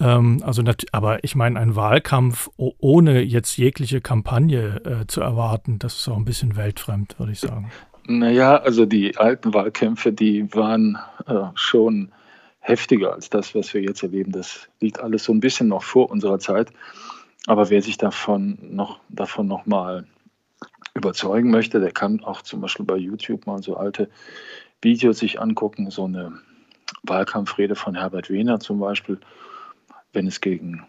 Ähm, 0.00 0.42
also, 0.44 0.62
aber 0.92 1.24
ich 1.24 1.34
meine, 1.34 1.58
ein 1.58 1.76
Wahlkampf 1.76 2.50
ohne 2.56 3.20
jetzt 3.20 3.56
jegliche 3.56 4.00
Kampagne 4.00 4.80
äh, 4.84 5.06
zu 5.06 5.20
erwarten, 5.20 5.78
das 5.78 5.96
ist 5.96 6.08
auch 6.08 6.16
ein 6.16 6.24
bisschen 6.24 6.56
weltfremd, 6.56 7.18
würde 7.18 7.32
ich 7.32 7.40
sagen. 7.40 7.70
Naja, 8.06 8.56
also 8.56 8.84
die 8.84 9.16
alten 9.16 9.54
Wahlkämpfe, 9.54 10.12
die 10.12 10.52
waren 10.54 10.98
äh, 11.26 11.34
schon 11.54 12.10
heftiger 12.60 13.12
als 13.12 13.30
das, 13.30 13.54
was 13.54 13.74
wir 13.74 13.82
jetzt 13.82 14.02
erleben. 14.02 14.32
Das 14.32 14.68
liegt 14.80 15.00
alles 15.00 15.24
so 15.24 15.32
ein 15.32 15.40
bisschen 15.40 15.68
noch 15.68 15.82
vor 15.82 16.10
unserer 16.10 16.38
Zeit. 16.38 16.72
Aber 17.46 17.70
wer 17.70 17.82
sich 17.82 17.98
davon 17.98 18.58
noch, 18.60 19.00
davon 19.08 19.46
noch 19.48 19.66
mal 19.66 20.06
überzeugen 20.94 21.50
möchte, 21.50 21.80
der 21.80 21.92
kann 21.92 22.22
auch 22.22 22.42
zum 22.42 22.60
Beispiel 22.60 22.84
bei 22.84 22.96
YouTube 22.96 23.46
mal 23.46 23.62
so 23.62 23.76
alte 23.76 24.10
Videos 24.80 25.18
sich 25.18 25.40
angucken, 25.40 25.90
so 25.90 26.04
eine 26.04 26.32
Wahlkampfrede 27.02 27.74
von 27.74 27.94
Herbert 27.94 28.30
Wehner 28.30 28.60
zum 28.60 28.78
Beispiel, 28.78 29.18
wenn 30.12 30.26
es 30.26 30.40
gegen 30.40 30.86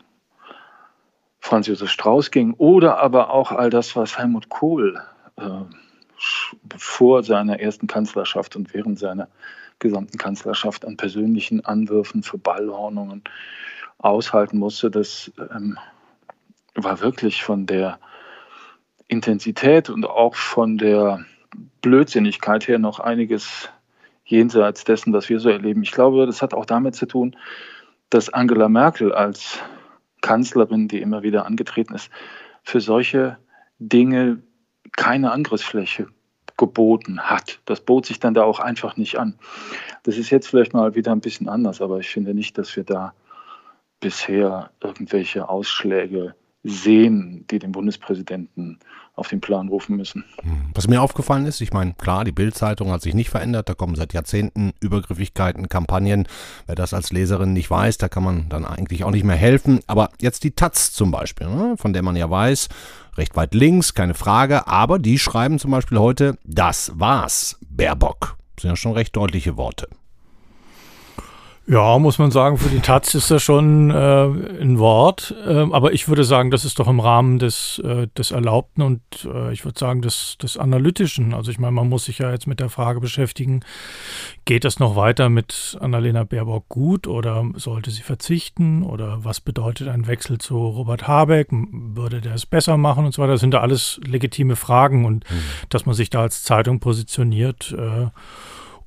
Franz 1.40 1.68
Josef 1.68 1.90
Strauß 1.90 2.32
ging, 2.32 2.54
oder 2.58 3.00
aber 3.00 3.32
auch 3.32 3.52
all 3.52 3.70
das, 3.70 3.96
was 3.96 4.18
Helmut 4.18 4.50
Kohl 4.50 5.02
äh, 5.38 5.50
vor 6.78 7.24
seiner 7.24 7.60
ersten 7.60 7.88
Kanzlerschaft 7.88 8.56
und 8.56 8.74
während 8.74 9.00
seiner 9.00 9.28
gesamten 9.80 10.18
Kanzlerschaft 10.18 10.86
an 10.86 10.98
persönlichen 10.98 11.66
Anwürfen 11.66 12.24
für 12.24 12.38
Ballhornungen 12.38 13.24
aushalten 13.98 14.58
musste, 14.58 14.90
das 14.90 15.32
ähm, 15.38 15.78
war 16.76 17.02
wirklich 17.02 17.44
von 17.44 17.66
der 17.66 18.00
Intensität 19.14 19.90
und 19.90 20.06
auch 20.06 20.36
von 20.36 20.78
der 20.78 21.24
Blödsinnigkeit 21.82 22.68
her 22.68 22.80
noch 22.80 23.00
einiges 23.00 23.70
jenseits 24.26 24.84
dessen, 24.84 25.14
was 25.14 25.30
wir 25.30 25.40
so 25.40 25.50
erleben. 25.50 25.84
Ich 25.84 25.92
glaube, 25.92 26.26
das 26.26 26.42
hat 26.42 26.54
auch 26.54 26.66
damit 26.66 26.96
zu 26.96 27.06
tun, 27.06 27.36
dass 28.10 28.30
Angela 28.30 28.68
Merkel 28.70 29.14
als 29.14 29.60
Kanzlerin, 30.22 30.88
die 30.88 31.00
immer 31.00 31.24
wieder 31.24 31.46
angetreten 31.46 31.94
ist, 31.94 32.10
für 32.64 32.82
solche 32.82 33.38
Dinge 33.80 34.42
keine 34.96 35.32
Angriffsfläche 35.32 36.08
geboten 36.58 37.22
hat. 37.22 37.60
Das 37.66 37.82
bot 37.82 38.06
sich 38.06 38.20
dann 38.20 38.34
da 38.34 38.44
auch 38.44 38.60
einfach 38.60 38.98
nicht 38.98 39.18
an. 39.18 39.38
Das 40.04 40.18
ist 40.18 40.30
jetzt 40.30 40.48
vielleicht 40.48 40.74
mal 40.74 40.96
wieder 40.96 41.12
ein 41.12 41.22
bisschen 41.22 41.50
anders, 41.50 41.82
aber 41.82 42.00
ich 42.00 42.10
finde 42.10 42.34
nicht, 42.34 42.58
dass 42.58 42.76
wir 42.76 42.84
da 42.84 43.14
bisher 44.00 44.72
irgendwelche 44.82 45.50
Ausschläge 45.50 46.36
sehen, 46.64 47.46
die 47.52 47.60
den 47.60 47.74
Bundespräsidenten 47.74 48.80
auf 49.16 49.28
den 49.28 49.42
Plan 49.42 49.68
rufen 49.68 49.96
müssen. 49.96 50.24
Hm. 50.42 50.72
Was 50.74 50.88
mir 50.88 51.02
aufgefallen 51.02 51.46
ist, 51.46 51.62
ich 51.62 51.74
meine, 51.74 51.94
klar, 51.94 52.24
die 52.24 52.32
Bildzeitung 52.32 52.92
hat 52.92 53.02
sich 53.02 53.14
nicht 53.14 53.30
verändert, 53.30 53.70
da 53.70 53.74
kommen 53.74 53.96
seit 53.96 54.14
Jahrzehnten 54.14 54.74
Übergriffigkeiten, 54.80 55.70
Kampagnen. 55.70 56.28
Wer 56.66 56.76
das 56.76 56.94
als 56.94 57.12
Leserin 57.12 57.54
nicht 57.54 57.70
weiß, 57.70 57.98
da 58.00 58.10
kann 58.10 58.24
man 58.24 58.50
dann 58.50 58.66
eigentlich 58.66 59.04
auch 59.04 59.12
nicht 59.12 59.26
mehr 59.26 59.36
helfen. 59.36 59.82
Aber 59.88 60.10
jetzt 60.20 60.44
die 60.44 60.52
Taz 60.52 60.94
zum 60.94 61.12
Beispiel, 61.12 61.48
ne, 61.48 61.76
von 61.78 61.94
der 61.94 62.02
man 62.02 62.16
ja 62.16 62.30
weiß, 62.30 62.70
recht 63.18 63.36
weit 63.36 63.54
links, 63.54 63.94
keine 63.94 64.16
Frage, 64.16 64.66
aber 64.66 64.98
die 64.98 65.20
schreiben 65.20 65.60
zum 65.60 65.72
Beispiel 65.72 66.00
heute, 66.00 66.38
das 66.44 66.92
war's, 66.96 67.60
Baerbock. 67.70 68.38
Das 68.56 68.64
sind 68.64 68.72
ja 68.72 68.76
schon 68.76 68.94
recht 68.94 69.16
deutliche 69.16 69.58
Worte. 69.58 69.88
Ja, 71.66 71.98
muss 71.98 72.20
man 72.20 72.30
sagen, 72.30 72.58
für 72.58 72.68
die 72.68 72.82
Taz 72.82 73.16
ist 73.16 73.32
das 73.32 73.42
schon 73.42 73.90
äh, 73.90 73.94
ein 73.94 74.80
Wort. 74.80 75.34
Äh, 75.48 75.66
aber 75.72 75.94
ich 75.94 76.10
würde 76.10 76.26
sagen, 76.26 76.52
das 76.52 76.66
ist 76.66 76.78
doch 76.78 76.90
im 76.90 77.00
Rahmen 77.00 77.40
des, 77.40 77.80
äh, 77.86 78.08
des 78.18 78.32
Erlaubten 78.32 78.82
und 78.82 79.02
äh, 79.24 79.54
ich 79.54 79.64
würde 79.64 79.80
sagen, 79.80 80.02
des, 80.02 80.38
des 80.42 80.58
Analytischen. 80.58 81.34
Also 81.34 81.52
ich 81.52 81.60
meine, 81.60 81.72
man 81.72 81.88
muss 81.88 82.04
sich 82.04 82.18
ja 82.18 82.32
jetzt 82.32 82.48
mit 82.48 82.60
der 82.60 82.70
Frage 82.70 83.00
beschäftigen, 83.00 83.62
geht 84.44 84.66
das 84.66 84.80
noch 84.80 84.98
weiter 84.98 85.30
mit 85.30 85.78
Annalena 85.80 86.26
Baerbock 86.26 86.68
gut 86.68 87.08
oder 87.08 87.46
sollte 87.56 87.92
sie 87.92 88.02
verzichten? 88.02 88.84
Oder 88.84 89.24
was 89.24 89.40
bedeutet 89.40 89.88
ein 89.88 90.06
Wechsel 90.06 90.40
zu 90.40 90.58
Robert 90.58 91.08
Habeck? 91.08 91.48
Würde 91.52 92.20
der 92.20 92.36
es 92.36 92.46
besser 92.46 92.76
machen 92.76 93.06
und 93.06 93.14
so 93.14 93.22
weiter? 93.22 93.34
Das 93.34 93.42
sind 93.42 93.54
da 93.54 93.62
alles 93.62 94.02
legitime 94.06 94.58
Fragen 94.58 95.06
und 95.06 95.24
mhm. 95.32 95.40
dass 95.70 95.86
man 95.86 95.96
sich 95.96 96.10
da 96.10 96.24
als 96.24 96.44
Zeitung 96.44 96.82
positioniert, 96.82 97.74
äh, 97.78 98.08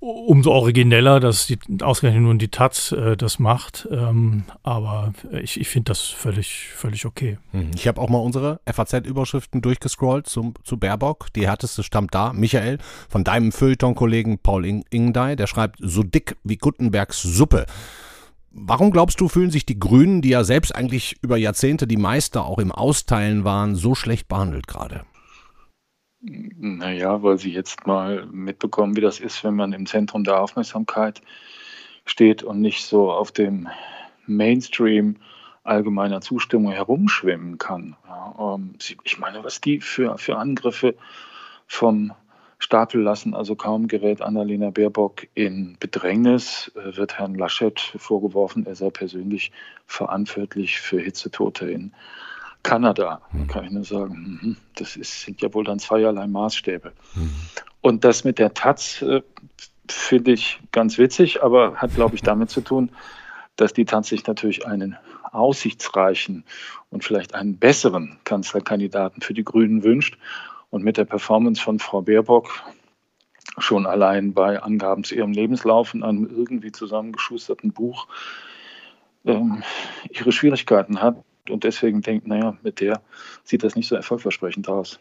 umso 0.00 0.52
origineller, 0.52 1.20
dass 1.20 1.46
die, 1.46 1.58
ausgerechnet 1.82 2.22
nun 2.22 2.38
die 2.38 2.48
Taz 2.48 2.92
äh, 2.92 3.16
das 3.16 3.38
macht. 3.38 3.88
Ähm, 3.90 4.44
aber 4.62 5.12
ich, 5.42 5.60
ich 5.60 5.68
finde 5.68 5.90
das 5.90 6.02
völlig, 6.02 6.68
völlig 6.74 7.06
okay. 7.06 7.38
Hm, 7.52 7.70
ich 7.74 7.88
habe 7.88 8.00
auch 8.00 8.08
mal 8.08 8.18
unsere 8.18 8.60
FAZ-Überschriften 8.66 9.62
durchgescrollt 9.62 10.26
zum, 10.26 10.54
zu 10.64 10.76
Baerbock. 10.76 11.32
Die 11.34 11.46
härteste 11.46 11.82
stammt 11.82 12.14
da, 12.14 12.32
Michael, 12.32 12.78
von 13.08 13.24
deinem 13.24 13.52
Feuilleton-Kollegen 13.52 14.38
Paul 14.38 14.64
Ingdey. 14.66 15.36
Der 15.36 15.46
schreibt, 15.46 15.78
so 15.80 16.02
dick 16.02 16.36
wie 16.44 16.56
Gutenbergs 16.56 17.22
Suppe. 17.22 17.66
Warum 18.58 18.90
glaubst 18.90 19.20
du, 19.20 19.28
fühlen 19.28 19.50
sich 19.50 19.66
die 19.66 19.78
Grünen, 19.78 20.22
die 20.22 20.30
ja 20.30 20.42
selbst 20.42 20.74
eigentlich 20.74 21.16
über 21.20 21.36
Jahrzehnte 21.36 21.86
die 21.86 21.98
Meister 21.98 22.46
auch 22.46 22.58
im 22.58 22.72
Austeilen 22.72 23.44
waren, 23.44 23.76
so 23.76 23.94
schlecht 23.94 24.28
behandelt 24.28 24.66
gerade? 24.66 25.02
Naja, 26.20 27.22
weil 27.22 27.38
sie 27.38 27.52
jetzt 27.52 27.86
mal 27.86 28.26
mitbekommen, 28.26 28.96
wie 28.96 29.00
das 29.00 29.20
ist, 29.20 29.44
wenn 29.44 29.54
man 29.54 29.72
im 29.72 29.86
Zentrum 29.86 30.24
der 30.24 30.40
Aufmerksamkeit 30.40 31.20
steht 32.04 32.42
und 32.42 32.60
nicht 32.60 32.84
so 32.84 33.12
auf 33.12 33.32
dem 33.32 33.68
Mainstream 34.26 35.16
allgemeiner 35.62 36.20
Zustimmung 36.20 36.72
herumschwimmen 36.72 37.58
kann. 37.58 37.96
Ähm, 38.38 38.74
ich 39.04 39.18
meine, 39.18 39.44
was 39.44 39.60
die 39.60 39.80
für, 39.80 40.16
für 40.18 40.38
Angriffe 40.38 40.94
vom 41.66 42.12
Stapel 42.58 43.02
lassen, 43.02 43.34
also 43.34 43.54
kaum 43.54 43.86
gerät 43.86 44.22
Annalena 44.22 44.70
Baerbock 44.70 45.26
in 45.34 45.76
Bedrängnis, 45.78 46.72
äh, 46.74 46.96
wird 46.96 47.18
Herrn 47.18 47.34
Laschet 47.34 47.78
vorgeworfen, 47.98 48.64
er 48.66 48.74
sei 48.74 48.90
persönlich 48.90 49.52
verantwortlich 49.86 50.80
für 50.80 51.00
Hitzetote 51.00 51.70
in 51.70 51.92
Kanada, 52.62 53.20
mhm. 53.32 53.46
kann 53.46 53.64
ich 53.64 53.70
nur 53.70 53.84
sagen, 53.84 54.38
mhm, 54.42 54.56
das 54.74 54.96
ist, 54.96 55.22
sind 55.22 55.40
ja 55.40 55.52
wohl 55.54 55.64
dann 55.64 55.78
zweierlei 55.78 56.26
Maßstäbe. 56.26 56.92
Mhm. 57.14 57.30
Und 57.80 58.04
das 58.04 58.24
mit 58.24 58.38
der 58.38 58.54
Taz 58.54 59.02
äh, 59.02 59.22
finde 59.88 60.32
ich 60.32 60.60
ganz 60.72 60.98
witzig, 60.98 61.42
aber 61.42 61.76
hat, 61.76 61.94
glaube 61.94 62.14
ich, 62.14 62.22
damit 62.22 62.50
zu 62.50 62.60
tun, 62.60 62.90
dass 63.56 63.72
die 63.72 63.84
Taz 63.84 64.08
sich 64.08 64.26
natürlich 64.26 64.66
einen 64.66 64.96
aussichtsreichen 65.32 66.44
und 66.90 67.04
vielleicht 67.04 67.34
einen 67.34 67.58
besseren 67.58 68.18
Kanzlerkandidaten 68.24 69.22
für 69.22 69.34
die 69.34 69.44
Grünen 69.44 69.82
wünscht. 69.82 70.18
Und 70.70 70.82
mit 70.82 70.96
der 70.96 71.04
Performance 71.04 71.62
von 71.62 71.78
Frau 71.78 72.02
Baerbock 72.02 72.62
schon 73.58 73.86
allein 73.86 74.34
bei 74.34 74.60
Angaben 74.62 75.04
zu 75.04 75.14
ihrem 75.14 75.32
Lebenslauf 75.32 75.94
in 75.94 76.02
einem 76.02 76.28
irgendwie 76.28 76.72
zusammengeschusterten 76.72 77.72
Buch 77.72 78.08
ähm, 79.24 79.62
ihre 80.10 80.32
Schwierigkeiten 80.32 81.00
hat, 81.00 81.22
und 81.50 81.64
deswegen 81.64 82.02
denkt, 82.02 82.26
naja, 82.26 82.56
mit 82.62 82.80
der 82.80 83.00
sieht 83.44 83.62
das 83.62 83.76
nicht 83.76 83.88
so 83.88 83.96
erfolgversprechend 83.96 84.68
aus. 84.68 84.98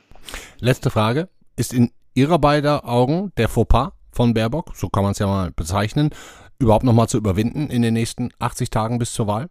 Letzte 0.59 0.89
Frage. 0.89 1.29
Ist 1.57 1.73
in 1.73 1.91
Ihrer 2.13 2.39
beider 2.39 2.87
Augen 2.87 3.31
der 3.37 3.47
Fauxpas 3.47 3.91
von 4.11 4.33
Baerbock, 4.33 4.75
so 4.75 4.89
kann 4.89 5.03
man 5.03 5.11
es 5.11 5.19
ja 5.19 5.27
mal 5.27 5.51
bezeichnen, 5.51 6.09
überhaupt 6.59 6.83
nochmal 6.83 7.09
zu 7.09 7.17
überwinden 7.17 7.69
in 7.69 7.81
den 7.81 7.93
nächsten 7.93 8.29
80 8.39 8.69
Tagen 8.69 8.99
bis 8.99 9.13
zur 9.13 9.27
Wahl? 9.27 9.49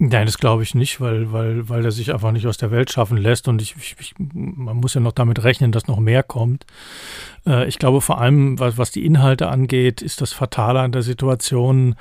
Nein, 0.00 0.26
das 0.26 0.38
glaube 0.38 0.62
ich 0.62 0.76
nicht, 0.76 1.00
weil, 1.00 1.32
weil, 1.32 1.68
weil 1.68 1.84
er 1.84 1.90
sich 1.90 2.12
einfach 2.12 2.30
nicht 2.30 2.46
aus 2.46 2.56
der 2.56 2.70
Welt 2.70 2.92
schaffen 2.92 3.16
lässt 3.16 3.48
und 3.48 3.60
ich, 3.60 3.74
ich, 3.98 4.14
man 4.16 4.76
muss 4.76 4.94
ja 4.94 5.00
noch 5.00 5.10
damit 5.10 5.42
rechnen, 5.42 5.72
dass 5.72 5.88
noch 5.88 5.98
mehr 5.98 6.22
kommt. 6.22 6.66
Äh, 7.44 7.66
ich 7.66 7.80
glaube 7.80 8.00
vor 8.00 8.20
allem, 8.20 8.60
was, 8.60 8.78
was 8.78 8.92
die 8.92 9.04
Inhalte 9.04 9.48
angeht, 9.48 10.00
ist 10.00 10.20
das 10.20 10.32
Fatale 10.32 10.78
an 10.78 10.92
der 10.92 11.02
Situation, 11.02 11.96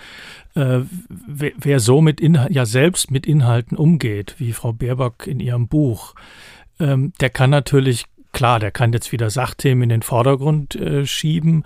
äh, 0.54 0.82
wer, 1.10 1.52
wer, 1.58 1.80
so 1.80 2.02
mit 2.02 2.22
Inhalt, 2.22 2.52
ja 2.52 2.68
selbst 2.68 3.10
mit 3.10 3.26
Inhalten 3.26 3.76
umgeht, 3.76 4.36
wie 4.38 4.54
Frau 4.54 4.74
Baerbock 4.74 5.26
in 5.26 5.40
ihrem 5.40 5.68
Buch, 5.68 6.14
ähm, 6.80 7.14
der 7.20 7.32
kann 7.32 7.50
natürlich, 7.50 8.06
klar, 8.32 8.60
der 8.60 8.70
kann 8.70 8.94
jetzt 8.94 9.12
wieder 9.12 9.32
Sachthemen 9.32 9.82
in 9.82 9.90
den 9.90 10.02
Vordergrund 10.04 10.76
äh, 10.76 11.08
schieben, 11.08 11.64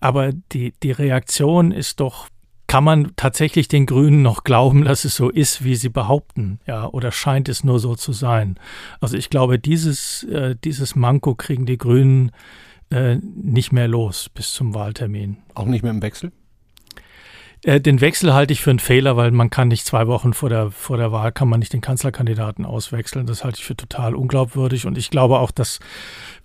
aber 0.00 0.32
die, 0.32 0.72
die 0.82 0.90
Reaktion 0.90 1.70
ist 1.70 2.00
doch 2.00 2.26
kann 2.68 2.84
man 2.84 3.12
tatsächlich 3.16 3.66
den 3.66 3.86
Grünen 3.86 4.22
noch 4.22 4.44
glauben, 4.44 4.84
dass 4.84 5.04
es 5.04 5.16
so 5.16 5.30
ist, 5.30 5.64
wie 5.64 5.74
sie 5.74 5.88
behaupten, 5.88 6.60
ja, 6.66 6.86
oder 6.86 7.10
scheint 7.10 7.48
es 7.48 7.64
nur 7.64 7.80
so 7.80 7.96
zu 7.96 8.12
sein? 8.12 8.60
Also 9.00 9.16
ich 9.16 9.30
glaube, 9.30 9.58
dieses, 9.58 10.22
äh, 10.24 10.54
dieses 10.62 10.94
Manko 10.94 11.34
kriegen 11.34 11.66
die 11.66 11.78
Grünen 11.78 12.30
äh, 12.90 13.16
nicht 13.16 13.72
mehr 13.72 13.88
los 13.88 14.28
bis 14.28 14.52
zum 14.52 14.74
Wahltermin. 14.74 15.38
Auch 15.54 15.64
nicht 15.64 15.82
mehr 15.82 15.92
im 15.92 16.02
Wechsel? 16.02 16.30
Äh, 17.64 17.80
den 17.80 18.00
Wechsel 18.00 18.34
halte 18.34 18.52
ich 18.52 18.60
für 18.60 18.70
einen 18.70 18.78
Fehler, 18.78 19.16
weil 19.16 19.30
man 19.30 19.50
kann 19.50 19.68
nicht 19.68 19.84
zwei 19.84 20.06
Wochen 20.06 20.32
vor 20.32 20.48
der, 20.48 20.70
vor 20.70 20.96
der 20.96 21.10
Wahl, 21.10 21.32
kann 21.32 21.48
man 21.48 21.60
nicht 21.60 21.72
den 21.72 21.80
Kanzlerkandidaten 21.80 22.64
auswechseln. 22.64 23.26
Das 23.26 23.44
halte 23.44 23.58
ich 23.58 23.64
für 23.64 23.76
total 23.76 24.14
unglaubwürdig. 24.14 24.86
Und 24.86 24.96
ich 24.96 25.10
glaube 25.10 25.38
auch, 25.40 25.50
dass, 25.50 25.80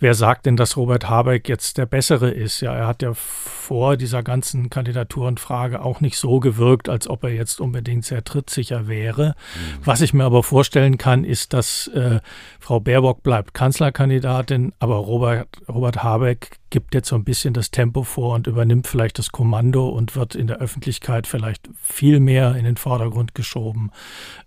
wer 0.04 0.14
sagt 0.14 0.46
denn, 0.46 0.58
dass 0.58 0.76
Robert 0.76 1.10
Habeck 1.10 1.48
jetzt 1.48 1.78
der 1.78 1.86
Bessere 1.86 2.30
ist? 2.30 2.60
Ja, 2.60 2.76
er 2.76 2.88
hat 2.88 3.02
ja 3.02 3.14
vor 3.14 3.96
dieser 3.96 4.22
ganzen 4.22 4.70
Kandidaturenfrage 4.70 5.82
auch 5.82 6.02
nicht 6.02 6.18
so 6.18 6.42
gewirkt, 6.42 6.90
als 6.90 7.08
ob 7.08 7.24
er 7.24 7.30
jetzt 7.30 7.62
unbedingt 7.62 8.04
sehr 8.04 8.24
trittsicher 8.24 8.88
wäre. 8.90 9.30
Mhm. 9.30 9.86
Was 9.86 10.02
ich 10.02 10.14
mir 10.14 10.26
aber 10.26 10.44
vorstellen 10.44 10.98
kann, 10.98 11.24
ist, 11.24 11.54
dass 11.54 11.88
äh, 11.88 12.20
Frau 12.60 12.82
Baerbock 12.82 13.24
bleibt 13.24 13.54
Kanzlerkandidatin, 13.54 14.74
aber 14.80 14.98
Robert, 14.98 15.48
Robert 15.70 16.04
Habeck 16.04 16.60
gibt 16.70 16.94
jetzt 16.96 17.08
so 17.08 17.16
ein 17.16 17.24
bisschen 17.24 17.54
das 17.54 17.72
Tempo 17.72 18.04
vor 18.04 18.36
und 18.36 18.48
übernimmt 18.48 18.88
vielleicht 18.88 19.20
das 19.20 19.32
Kommando 19.32 19.88
und 19.88 20.16
wird 20.16 20.36
in 20.36 20.48
der 20.48 20.58
Öffentlichkeit 20.58 21.28
vielleicht 21.28 21.70
viel 21.80 22.20
mehr 22.20 22.56
in 22.56 22.66
den 22.66 22.76
Vordergrund 22.76 23.36
geschoben 23.36 23.92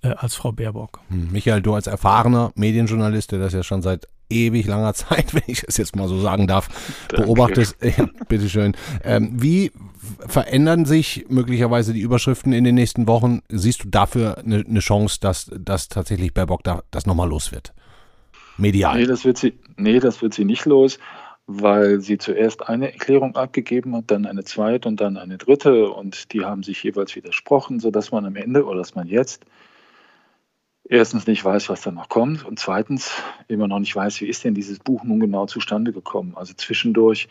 äh, 0.02 0.08
als 0.08 0.34
Frau 0.34 0.52
Baerbock. 0.52 1.00
Hm, 1.08 1.30
Michael, 1.32 1.62
du 1.62 1.72
als 1.72 1.86
erfahrener 1.86 2.52
Medienjournalist, 2.56 3.32
der 3.32 3.38
das 3.38 3.54
ja 3.54 3.62
schon 3.62 3.80
seit 3.80 4.08
ewig 4.30 4.66
langer 4.66 4.94
Zeit, 4.94 5.34
wenn 5.34 5.42
ich 5.46 5.64
es 5.66 5.76
jetzt 5.76 5.96
mal 5.96 6.08
so 6.08 6.20
sagen 6.20 6.46
darf, 6.46 6.68
Danke. 7.08 7.24
beobachtest. 7.24 7.76
Ja, 7.96 8.08
bitteschön. 8.28 8.76
Ähm, 9.04 9.30
wie 9.32 9.70
verändern 10.26 10.84
sich 10.84 11.26
möglicherweise 11.28 11.92
die 11.92 12.00
Überschriften 12.00 12.52
in 12.52 12.64
den 12.64 12.74
nächsten 12.74 13.06
Wochen? 13.06 13.40
Siehst 13.48 13.84
du 13.84 13.88
dafür 13.88 14.38
eine, 14.38 14.64
eine 14.66 14.80
Chance, 14.80 15.18
dass, 15.20 15.50
dass 15.56 15.88
tatsächlich 15.88 16.34
Baerbock 16.34 16.64
da, 16.64 16.82
das 16.90 17.06
nochmal 17.06 17.28
los 17.28 17.52
wird? 17.52 17.72
Medial. 18.56 18.98
Nee, 18.98 19.06
das 19.06 19.24
wird 19.24 19.38
sie, 19.38 19.54
nee, 19.76 20.00
das 20.00 20.20
wird 20.22 20.34
sie 20.34 20.44
nicht 20.44 20.64
los 20.64 20.98
weil 21.46 22.00
sie 22.00 22.18
zuerst 22.18 22.68
eine 22.68 22.92
Erklärung 22.92 23.36
abgegeben 23.36 23.94
hat, 23.94 24.10
dann 24.10 24.26
eine 24.26 24.42
zweite 24.42 24.88
und 24.88 25.00
dann 25.00 25.16
eine 25.16 25.38
dritte 25.38 25.90
und 25.90 26.32
die 26.32 26.44
haben 26.44 26.62
sich 26.62 26.82
jeweils 26.82 27.14
widersprochen, 27.14 27.78
sodass 27.78 28.10
man 28.10 28.26
am 28.26 28.36
Ende 28.36 28.64
oder 28.64 28.78
dass 28.78 28.96
man 28.96 29.06
jetzt 29.06 29.44
erstens 30.88 31.27
nicht 31.27 31.44
weiß, 31.44 31.68
was 31.68 31.83
da 31.83 31.90
noch 31.90 32.09
kommt 32.09 32.44
und 32.44 32.59
zweitens 32.59 33.11
immer 33.49 33.68
noch 33.68 33.79
nicht 33.79 33.94
weiß, 33.94 34.20
wie 34.20 34.27
ist 34.27 34.44
denn 34.44 34.55
dieses 34.55 34.79
Buch 34.79 35.05
nun 35.05 35.20
genau 35.20 35.46
zustande 35.46 35.92
gekommen. 35.92 36.35
Also 36.37 36.55
zwischendurch 36.55 37.29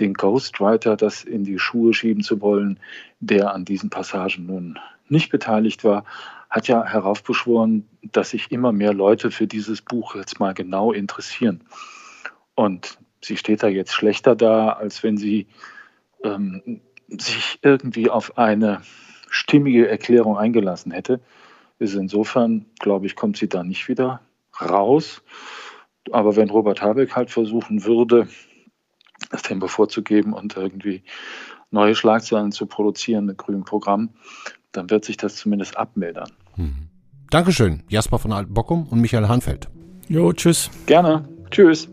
den 0.00 0.14
Ghostwriter 0.14 0.96
das 0.96 1.22
in 1.24 1.44
die 1.44 1.58
Schuhe 1.58 1.94
schieben 1.94 2.22
zu 2.22 2.40
wollen, 2.40 2.78
der 3.20 3.54
an 3.54 3.64
diesen 3.64 3.90
Passagen 3.90 4.46
nun 4.46 4.78
nicht 5.08 5.30
beteiligt 5.30 5.84
war, 5.84 6.04
hat 6.48 6.68
ja 6.68 6.84
heraufbeschworen, 6.84 7.88
dass 8.02 8.30
sich 8.30 8.50
immer 8.50 8.72
mehr 8.72 8.92
Leute 8.92 9.30
für 9.30 9.46
dieses 9.46 9.80
Buch 9.80 10.14
jetzt 10.14 10.38
mal 10.38 10.54
genau 10.54 10.92
interessieren. 10.92 11.62
Und 12.54 12.98
sie 13.22 13.36
steht 13.36 13.62
da 13.62 13.68
jetzt 13.68 13.92
schlechter 13.92 14.36
da, 14.36 14.70
als 14.70 15.02
wenn 15.02 15.16
sie 15.16 15.46
ähm, 16.24 16.80
sich 17.08 17.58
irgendwie 17.62 18.10
auf 18.10 18.38
eine 18.38 18.82
stimmige 19.28 19.88
Erklärung 19.88 20.36
eingelassen 20.36 20.92
hätte. 20.92 21.20
Ist 21.78 21.94
insofern, 21.94 22.66
glaube 22.78 23.06
ich, 23.06 23.16
kommt 23.16 23.36
sie 23.36 23.48
da 23.48 23.62
nicht 23.62 23.88
wieder 23.88 24.20
raus. 24.60 25.22
Aber 26.10 26.36
wenn 26.36 26.50
Robert 26.50 26.82
Habeck 26.82 27.14
halt 27.14 27.30
versuchen 27.30 27.84
würde, 27.84 28.28
das 29.30 29.42
Tempo 29.42 29.66
vorzugeben 29.66 30.32
und 30.32 30.56
irgendwie 30.56 31.02
neue 31.70 31.94
Schlagzeilen 31.94 32.52
zu 32.52 32.66
produzieren 32.66 33.26
mit 33.26 33.38
grünem 33.38 33.64
Programm, 33.64 34.10
dann 34.72 34.90
wird 34.90 35.04
sich 35.04 35.16
das 35.16 35.36
zumindest 35.36 35.76
abmildern. 35.76 36.30
Mhm. 36.56 36.88
Dankeschön, 37.30 37.82
Jasper 37.88 38.18
von 38.18 38.32
Altbockum 38.32 38.86
und 38.88 39.00
Michael 39.00 39.28
Hanfeld. 39.28 39.68
Jo, 40.08 40.32
tschüss. 40.32 40.70
Gerne. 40.86 41.26
Tschüss. 41.50 41.88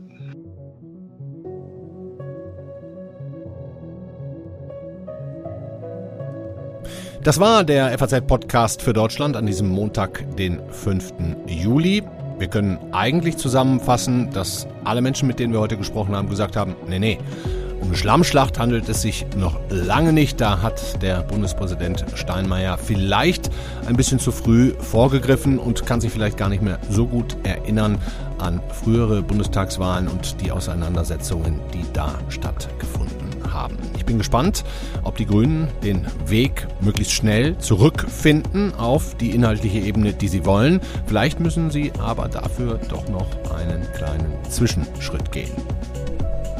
Das 7.21 7.37
war 7.37 7.65
der 7.65 7.97
FAZ-Podcast 7.99 8.81
für 8.81 8.93
Deutschland 8.93 9.35
an 9.35 9.45
diesem 9.45 9.67
Montag, 9.67 10.25
den 10.37 10.61
5. 10.69 11.13
Juli. 11.47 12.01
Wir 12.37 12.47
können 12.47 12.79
eigentlich 12.93 13.35
zusammenfassen, 13.35 14.31
dass 14.31 14.67
alle 14.85 15.01
Menschen, 15.01 15.27
mit 15.27 15.37
denen 15.37 15.51
wir 15.51 15.59
heute 15.59 15.75
gesprochen 15.75 16.15
haben, 16.15 16.29
gesagt 16.29 16.55
haben, 16.55 16.77
nee, 16.87 16.97
nee, 16.97 17.17
Um 17.81 17.93
Schlammschlacht 17.93 18.57
handelt 18.57 18.87
es 18.87 19.01
sich 19.01 19.25
noch 19.35 19.59
lange 19.69 20.13
nicht. 20.13 20.39
Da 20.39 20.61
hat 20.61 21.01
der 21.01 21.21
Bundespräsident 21.23 22.05
Steinmeier 22.15 22.77
vielleicht 22.77 23.49
ein 23.85 23.97
bisschen 23.97 24.19
zu 24.19 24.31
früh 24.31 24.71
vorgegriffen 24.79 25.59
und 25.59 25.85
kann 25.85 25.99
sich 25.99 26.13
vielleicht 26.13 26.37
gar 26.37 26.47
nicht 26.47 26.63
mehr 26.63 26.79
so 26.89 27.05
gut 27.05 27.35
erinnern 27.43 27.97
an 28.37 28.61
frühere 28.81 29.21
Bundestagswahlen 29.21 30.07
und 30.07 30.39
die 30.39 30.53
Auseinandersetzungen, 30.53 31.59
die 31.73 31.83
da 31.91 32.13
stattgefunden 32.29 33.28
haben. 33.53 33.77
Ich 33.95 34.05
bin 34.05 34.17
gespannt, 34.17 34.63
ob 35.03 35.17
die 35.17 35.25
Grünen 35.25 35.67
den 35.83 36.05
Weg 36.27 36.67
möglichst 36.81 37.13
schnell 37.13 37.57
zurückfinden 37.57 38.73
auf 38.75 39.15
die 39.15 39.31
inhaltliche 39.31 39.79
Ebene, 39.79 40.13
die 40.13 40.27
sie 40.27 40.45
wollen. 40.45 40.81
Vielleicht 41.07 41.39
müssen 41.39 41.71
sie 41.71 41.91
aber 41.99 42.27
dafür 42.27 42.79
doch 42.89 43.07
noch 43.09 43.27
einen 43.55 43.81
kleinen 43.93 44.33
Zwischenschritt 44.49 45.31
gehen. 45.31 45.51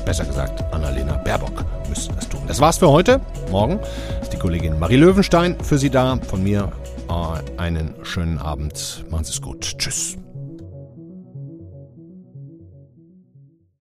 Besser 0.06 0.26
gesagt, 0.26 0.74
Annalena 0.74 1.18
Baerbock 1.18 1.66
müsste 1.88 2.14
das 2.16 2.28
tun. 2.28 2.42
Das 2.48 2.60
war's 2.60 2.78
für 2.78 2.90
heute. 2.90 3.22
Morgen 3.52 3.80
ist 4.22 4.34
die 4.34 4.38
Kollegin 4.38 4.80
Marie 4.80 4.96
Löwenstein 4.96 5.56
für 5.62 5.78
Sie 5.78 5.90
da. 5.90 6.18
Von 6.28 6.44
mir 6.44 6.72
äh, 7.10 7.60
einen 7.60 7.94
schönen 8.04 8.40
Abend. 8.40 9.06
Machen 9.10 9.26
Sie 9.26 9.34
es 9.34 9.42
gut. 9.42 9.78
Tschüss. 9.78 10.18